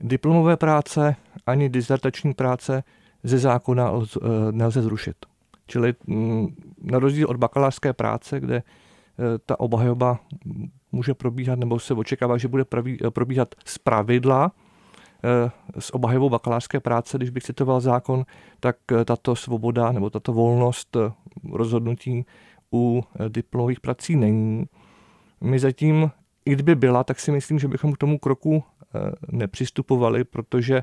Diplomové 0.01 0.57
práce 0.57 1.17
ani 1.47 1.69
dizertační 1.69 2.35
práce 2.35 2.85
ze 3.23 3.39
zákona 3.39 3.93
eh, 3.93 4.29
nelze 4.51 4.83
zrušit. 4.83 5.17
Čili 5.67 5.95
mm, 6.07 6.57
na 6.83 6.99
rozdíl 6.99 7.27
od 7.31 7.37
bakalářské 7.37 7.93
práce, 7.93 8.41
kde 8.41 8.57
eh, 8.57 8.63
ta 9.47 9.61
obhajoba 9.61 10.21
může 10.93 11.15
probíhat 11.15 11.59
nebo 11.59 11.79
se 11.79 11.95
očekává, 11.95 12.39
že 12.39 12.49
bude 12.49 12.65
probíhat 13.11 13.55
z 13.65 13.79
pravidla, 13.79 14.53
Eh, 14.53 14.62
s 15.79 15.95
obhajovou 15.95 16.31
bakalářské 16.31 16.81
práce, 16.81 17.19
když 17.19 17.31
bych 17.31 17.43
citoval 17.43 17.81
zákon, 17.81 18.25
tak 18.61 18.77
eh, 18.93 19.05
tato 19.05 19.37
svoboda 19.37 19.93
nebo 19.93 20.11
tato 20.11 20.33
volnost 20.33 20.97
eh, 20.97 21.13
rozhodnutí 21.53 22.27
u 22.73 23.05
diplomových 23.29 23.81
prací 23.81 24.17
není. 24.17 24.65
My 25.41 25.59
zatím, 25.59 26.11
i 26.45 26.53
kdyby 26.53 26.75
byla, 26.75 27.05
tak 27.05 27.21
si 27.21 27.33
myslím, 27.33 27.59
že 27.59 27.69
bychom 27.69 27.93
k 27.93 27.99
tomu 27.99 28.19
kroku 28.19 28.65
nepřistupovali, 29.33 30.25
protože 30.25 30.83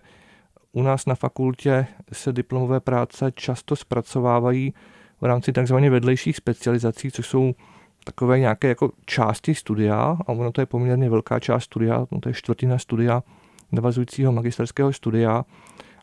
u 0.72 0.82
nás 0.82 1.06
na 1.06 1.16
fakultě 1.16 1.88
se 2.12 2.34
diplomové 2.34 2.80
práce 2.80 3.32
často 3.32 3.76
zpracovávají 3.76 4.74
v 5.22 5.26
rámci 5.26 5.52
takzvaně 5.52 5.90
vedlejších 5.90 6.36
specializací, 6.36 7.12
což 7.12 7.28
jsou 7.28 7.54
takové 8.04 8.40
nějaké 8.40 8.68
jako 8.68 8.92
části 9.06 9.56
studia, 9.56 10.18
a 10.28 10.30
ono 10.30 10.52
to 10.52 10.62
je 10.62 10.66
poměrně 10.66 11.10
velká 11.10 11.40
část 11.40 11.64
studia, 11.64 12.08
no 12.12 12.20
to 12.20 12.30
je 12.30 12.34
čtvrtina 12.34 12.78
studia, 12.78 13.24
navazujícího 13.72 14.32
magisterského 14.32 14.94
studia 14.94 15.46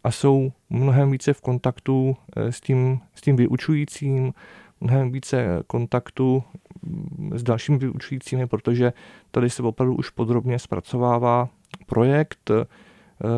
a 0.06 0.10
jsou 0.10 0.52
mnohem 0.70 1.10
více 1.10 1.32
v 1.32 1.40
kontaktu 1.40 2.16
eh, 2.36 2.52
s 2.52 2.60
tím, 2.60 3.00
s 3.14 3.20
tím 3.20 3.36
vyučujícím, 3.36 4.32
mnohem 4.80 5.12
více 5.12 5.62
kontaktu 5.66 6.44
mm, 6.82 7.30
s 7.34 7.42
dalšími 7.42 7.78
vyučujícími, 7.78 8.46
protože 8.46 8.92
tady 9.30 9.50
se 9.50 9.62
opravdu 9.62 9.94
už 9.94 10.10
podrobně 10.10 10.58
zpracovává 10.58 11.48
projekt. 11.86 12.50
Eh, 12.50 12.66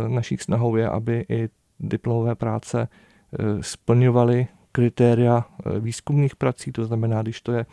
naší 0.08 0.36
snahou 0.36 0.76
je, 0.76 0.88
aby 0.88 1.24
i 1.28 1.48
diplomové 1.80 2.34
práce 2.34 2.88
eh, 2.88 3.38
splňovaly 3.60 4.46
kritéria 4.72 5.44
výzkumných 5.80 6.36
prací, 6.36 6.72
to 6.72 6.84
znamená, 6.84 7.22
když 7.22 7.40
to 7.40 7.52
je 7.52 7.66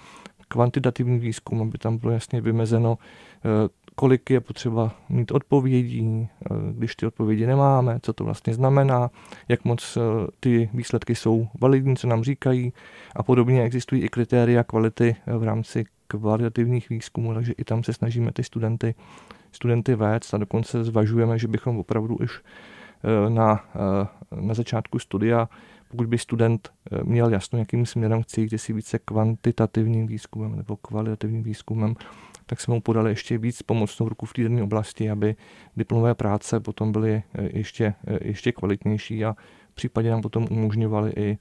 kvantitativní 0.47 1.19
výzkum, 1.19 1.61
aby 1.61 1.77
tam 1.77 1.97
bylo 1.97 2.11
jasně 2.11 2.41
vymezeno, 2.41 2.97
kolik 3.95 4.29
je 4.29 4.39
potřeba 4.39 4.95
mít 5.09 5.31
odpovědí, 5.31 6.27
eh, 6.29 6.55
když 6.71 6.95
ty 6.95 7.05
odpovědi 7.05 7.47
nemáme, 7.47 7.99
co 8.01 8.13
to 8.13 8.23
vlastně 8.23 8.53
znamená, 8.53 9.09
jak 9.47 9.65
moc 9.65 9.97
ty 10.39 10.69
výsledky 10.73 11.15
jsou 11.15 11.47
validní, 11.61 11.95
co 11.95 12.07
nám 12.07 12.23
říkají 12.23 12.73
a 13.15 13.23
podobně. 13.23 13.63
Existují 13.63 14.01
i 14.01 14.09
kritéria 14.09 14.63
kvality 14.63 15.15
v 15.37 15.43
rámci 15.43 15.85
kvalitativních 16.07 16.89
výzkumů, 16.89 17.33
takže 17.33 17.53
i 17.57 17.63
tam 17.63 17.83
se 17.83 17.93
snažíme 17.93 18.31
ty 18.31 18.43
studenty, 18.43 18.95
studenty 19.51 19.95
vést 19.95 20.33
a 20.33 20.37
dokonce 20.37 20.83
zvažujeme, 20.83 21.39
že 21.39 21.47
bychom 21.47 21.77
opravdu 21.77 22.15
už 22.15 22.41
na, 23.29 23.63
na 24.41 24.53
začátku 24.53 24.99
studia 24.99 25.49
pokud 25.95 26.07
by 26.07 26.17
student 26.17 26.69
eh, 26.91 27.03
měl 27.03 27.29
jasno, 27.29 27.59
jakým 27.59 27.85
směrem 27.85 28.23
chce 28.23 28.41
jít, 28.41 28.51
jestli 28.51 28.73
více 28.73 28.99
kvantitativním 28.99 30.07
výzkumem 30.07 30.55
nebo 30.55 30.75
kvalitativním 30.75 31.43
výzkumem, 31.43 31.95
tak 32.45 32.61
jsme 32.61 32.73
mu 32.73 32.81
podali 32.81 33.11
ještě 33.11 33.37
víc 33.37 33.61
pomocnou 33.61 34.09
ruku 34.09 34.25
v 34.25 34.33
té 34.33 34.63
oblasti, 34.63 35.09
aby 35.09 35.35
diplomové 35.77 36.15
práce 36.15 36.59
potom 36.59 36.91
byly 36.91 37.13
eh, 37.13 37.49
ještě, 37.57 37.93
eh, 38.07 38.19
ještě 38.21 38.51
kvalitnější 38.51 39.25
a 39.25 39.35
případně 39.73 40.11
nám 40.11 40.21
potom 40.21 40.47
umožňovali 40.51 41.13
i 41.15 41.37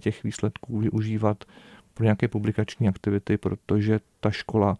těch 0.00 0.24
výsledků 0.24 0.78
využívat 0.78 1.44
pro 1.94 2.04
nějaké 2.04 2.28
publikační 2.28 2.88
aktivity, 2.88 3.38
protože 3.38 4.00
ta 4.20 4.30
škola 4.30 4.76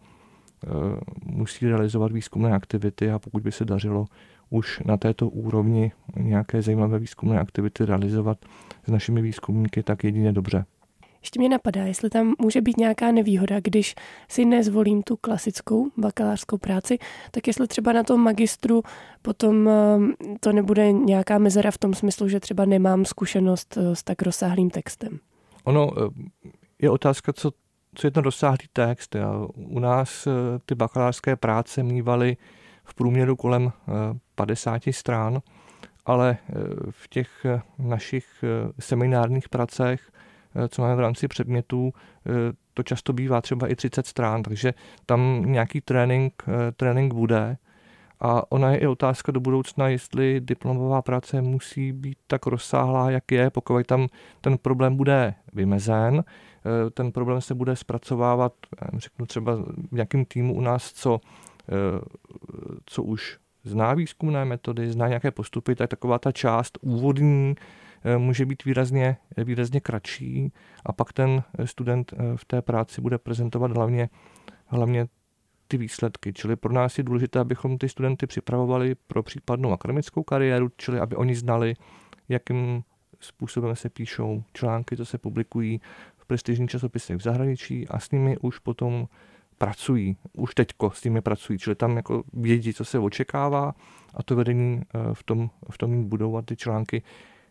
musí 1.25 1.67
realizovat 1.69 2.13
výzkumné 2.13 2.53
aktivity 2.55 3.11
a 3.11 3.19
pokud 3.19 3.43
by 3.43 3.53
se 3.53 3.65
dařilo 3.65 4.07
už 4.51 4.81
na 4.85 4.97
této 4.97 5.29
úrovni 5.29 5.93
nějaké 6.17 6.63
zajímavé 6.63 6.99
výzkumné 6.99 7.41
aktivity 7.41 7.85
realizovat 7.85 8.39
s 8.85 8.91
našimi 8.91 9.23
výzkumníky, 9.23 9.83
tak 9.83 10.05
jedině 10.05 10.33
dobře. 10.33 10.65
Ještě 11.27 11.39
mě 11.41 11.49
napadá, 11.49 11.83
jestli 11.83 12.11
tam 12.11 12.35
může 12.39 12.61
být 12.61 12.77
nějaká 12.77 13.13
nevýhoda, 13.13 13.61
když 13.61 13.95
si 14.29 14.45
nezvolím 14.45 15.03
tu 15.03 15.17
klasickou 15.17 15.91
bakalářskou 15.97 16.59
práci, 16.59 16.99
tak 17.31 17.47
jestli 17.47 17.69
třeba 17.69 17.93
na 17.93 18.03
tom 18.03 18.21
magistru 18.21 18.83
potom 19.23 19.69
ehm, 19.69 20.15
to 20.41 20.53
nebude 20.53 20.93
nějaká 20.93 21.39
mezera 21.39 21.71
v 21.71 21.79
tom 21.79 21.95
smyslu, 21.95 22.29
že 22.29 22.41
třeba 22.41 22.65
nemám 22.65 23.05
zkušenost 23.05 23.77
eh, 23.77 23.97
s 23.97 24.03
tak 24.03 24.23
rozsáhlým 24.23 24.71
textem. 24.71 25.19
Ono 25.65 25.91
eh, 25.99 26.11
je 26.83 26.91
otázka, 26.91 27.33
co, 27.33 27.51
co 27.95 28.07
je 28.07 28.11
ten 28.11 28.25
rozsáhlý 28.25 28.67
text. 28.73 29.17
U 29.55 29.79
nás 29.79 30.27
eh, 30.27 30.31
ty 30.67 30.75
bakalářské 30.75 31.37
práce 31.37 31.83
mývaly 31.83 32.37
v 32.85 32.95
průměru 32.95 33.37
kolem 33.37 33.73
50 34.35 34.83
strán, 34.91 35.41
ale 36.07 36.39
eh, 36.39 36.53
v 36.91 37.09
těch 37.09 37.45
eh, 37.45 37.61
našich 37.79 38.27
eh, 38.43 38.73
seminárních 38.79 39.49
pracech, 39.49 40.13
co 40.69 40.83
máme 40.83 40.97
v 40.97 41.01
rámci 41.01 41.29
předmětů, 41.29 41.93
to 42.75 42.83
často 42.83 43.13
bývá 43.13 43.41
třeba 43.41 43.69
i 43.69 43.77
30 43.77 44.07
strán, 44.07 44.43
takže 44.43 44.75
tam 45.07 45.43
nějaký 45.47 45.81
trénink, 45.81 46.43
trénink 46.77 47.15
bude. 47.15 47.57
A 48.21 48.53
ona 48.53 48.71
je 48.71 48.79
i 48.79 48.87
otázka 48.87 49.33
do 49.33 49.41
budoucna, 49.41 49.89
jestli 49.89 50.41
diplomová 50.41 51.03
práce 51.03 51.43
musí 51.43 51.93
být 51.93 52.19
tak 52.27 52.47
rozsáhlá, 52.47 53.11
jak 53.11 53.33
je, 53.33 53.51
pokud 53.51 53.87
tam 53.87 54.09
ten 54.41 54.59
problém 54.59 54.97
bude 54.97 55.35
vymezen, 55.53 56.25
ten 56.95 57.13
problém 57.13 57.41
se 57.41 57.55
bude 57.55 57.77
zpracovávat, 57.77 58.53
řeknu 58.97 59.27
třeba 59.27 59.57
v 59.91 59.93
nějakém 59.93 60.25
týmu 60.25 60.55
u 60.55 60.61
nás, 60.61 60.93
co, 60.93 61.21
co 62.87 63.03
už 63.03 63.39
zná 63.65 63.95
výzkumné 63.95 64.45
metody, 64.45 64.93
zná 64.93 65.09
nějaké 65.09 65.31
postupy, 65.31 65.75
tak 65.75 65.91
taková 65.91 66.19
ta 66.19 66.33
část 66.33 66.79
úvodní 66.81 67.55
eh, 67.59 67.86
může 68.19 68.47
být 68.47 68.65
výrazně, 68.65 69.17
výrazně 69.37 69.81
kratší 69.81 70.53
a 70.85 70.93
pak 70.93 71.13
ten 71.13 71.43
student 71.65 72.13
eh, 72.13 72.37
v 72.37 72.45
té 72.45 72.63
práci 72.63 73.01
bude 73.01 73.19
prezentovat 73.19 73.71
hlavně, 73.73 74.09
hlavně 74.67 75.07
ty 75.69 75.77
výsledky. 75.77 76.33
Čili 76.33 76.57
pro 76.57 76.73
nás 76.73 76.99
je 76.99 77.05
důležité, 77.05 77.39
abychom 77.39 77.79
ty 77.79 77.89
studenty 77.89 78.27
připravovali 78.27 78.95
pro 78.95 79.23
případnou 79.23 79.73
akademickou 79.73 80.23
kariéru, 80.23 80.71
čili 80.77 81.01
aby 81.01 81.17
oni 81.17 81.35
znali, 81.35 81.75
jakým 82.29 82.83
způsobem 83.21 83.77
se 83.77 83.89
píšou 83.89 84.43
články, 84.53 84.97
co 84.97 85.05
se 85.05 85.19
publikují 85.19 85.81
v 86.17 86.27
prestižních 86.27 86.71
časopisech 86.71 87.17
v 87.17 87.23
zahraničí 87.23 87.89
a 87.89 88.01
s 88.01 88.11
nimi 88.11 88.39
už 88.39 88.59
potom 88.59 89.09
pracují, 89.59 90.17
už 90.33 90.55
teďko 90.55 90.91
s 90.91 91.05
nimi 91.05 91.21
pracují, 91.21 91.59
čili 91.59 91.77
tam 91.77 91.97
jako 91.97 92.25
vědí, 92.33 92.75
co 92.75 92.85
se 92.85 92.99
očekává 92.99 93.75
a 94.15 94.23
to 94.23 94.37
vedení 94.37 94.81
eh, 94.83 95.15
v 95.15 95.23
tom, 95.23 95.51
v 95.71 95.79
tom 95.79 96.09
budou 96.09 96.37
a 96.37 96.43
ty 96.43 96.57
články, 96.57 97.03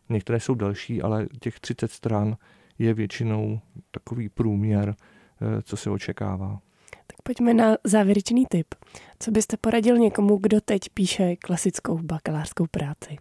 některé 0.09 0.39
jsou 0.39 0.55
další, 0.55 1.01
ale 1.01 1.27
těch 1.39 1.59
30 1.59 1.91
stran 1.91 2.37
je 2.79 2.93
většinou 2.93 3.59
takový 3.91 4.29
průměr, 4.29 4.95
eh, 5.41 5.61
co 5.61 5.77
se 5.77 5.89
očekává. 5.89 6.59
Tak 7.07 7.21
pojďme 7.23 7.53
na 7.53 7.77
závěrečný 7.83 8.45
tip. 8.49 8.75
Co 9.19 9.31
byste 9.31 9.57
poradil 9.57 9.97
někomu, 9.97 10.37
kdo 10.37 10.61
teď 10.61 10.81
píše 10.93 11.35
klasickou 11.35 11.97
bakalářskou 11.97 12.67
práci? 12.71 13.17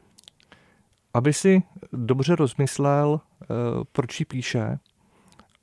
Aby 1.15 1.33
si 1.33 1.63
dobře 1.93 2.37
rozmyslel, 2.37 3.21
eh, 3.43 3.47
proč 3.93 4.21
ji 4.21 4.27
píše 4.27 4.79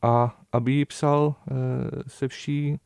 a 0.01 0.41
aby 0.51 0.71
ji 0.71 0.85
psal 0.85 1.35
se 2.07 2.27
vší 2.27 2.79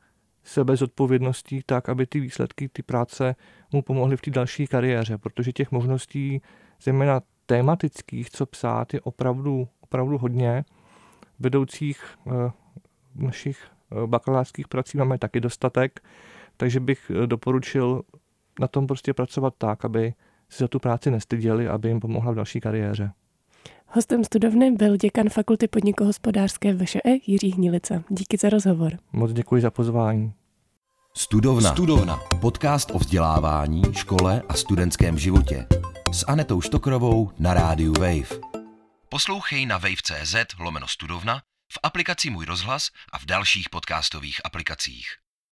sebezodpovědností 0.45 1.61
tak, 1.65 1.89
aby 1.89 2.05
ty 2.05 2.19
výsledky, 2.19 2.69
ty 2.69 2.83
práce 2.83 3.35
mu 3.71 3.81
pomohly 3.81 4.17
v 4.17 4.21
té 4.21 4.31
další 4.31 4.67
kariéře, 4.67 5.17
protože 5.17 5.51
těch 5.51 5.71
možností, 5.71 6.41
zejména 6.81 7.21
tématických, 7.45 8.29
co 8.29 8.45
psát, 8.45 8.93
je 8.93 9.01
opravdu, 9.01 9.67
opravdu 9.81 10.17
hodně. 10.17 10.65
Vedoucích 11.39 12.03
eh, 12.27 12.51
našich 13.15 13.59
eh, 13.91 14.07
bakalářských 14.07 14.67
prací 14.67 14.97
máme 14.97 15.17
taky 15.17 15.39
dostatek, 15.39 16.03
takže 16.57 16.79
bych 16.79 17.11
eh, 17.11 17.27
doporučil 17.27 18.01
na 18.59 18.67
tom 18.67 18.87
prostě 18.87 19.13
pracovat 19.13 19.53
tak, 19.57 19.85
aby 19.85 20.13
si 20.49 20.63
za 20.63 20.67
tu 20.67 20.79
práci 20.79 21.11
nestyděli, 21.11 21.67
aby 21.67 21.87
jim 21.87 21.99
pomohla 21.99 22.31
v 22.31 22.35
další 22.35 22.59
kariéře. 22.59 23.11
Hostem 23.87 24.23
studovny 24.23 24.71
byl 24.71 24.97
děkan 24.97 25.29
Fakulty 25.29 25.67
podnikohospodářské 25.67 26.73
VŠE 26.73 26.99
Jiří 27.27 27.51
Hnilica. 27.51 28.03
Díky 28.09 28.37
za 28.37 28.49
rozhovor. 28.49 28.93
Moc 29.13 29.33
děkuji 29.33 29.61
za 29.61 29.71
pozvání. 29.71 30.33
Studovna. 31.17 31.71
Studovna. 31.71 32.19
Podcast 32.41 32.91
o 32.91 32.99
vzdělávání, 32.99 33.81
škole 33.91 34.41
a 34.49 34.53
studentském 34.53 35.17
životě. 35.17 35.67
S 36.15 36.23
Anetou 36.23 36.61
Štokrovou 36.61 37.31
na 37.39 37.53
rádiu 37.53 37.93
Wave. 37.93 38.39
Poslouchej 39.09 39.65
na 39.65 39.77
wave.cz 39.77 40.35
lomeno 40.59 40.87
studovna, 40.87 41.41
v 41.73 41.77
aplikaci 41.83 42.29
Můj 42.29 42.45
rozhlas 42.45 42.89
a 43.11 43.19
v 43.19 43.25
dalších 43.25 43.69
podcastových 43.69 44.41
aplikacích. 44.43 45.24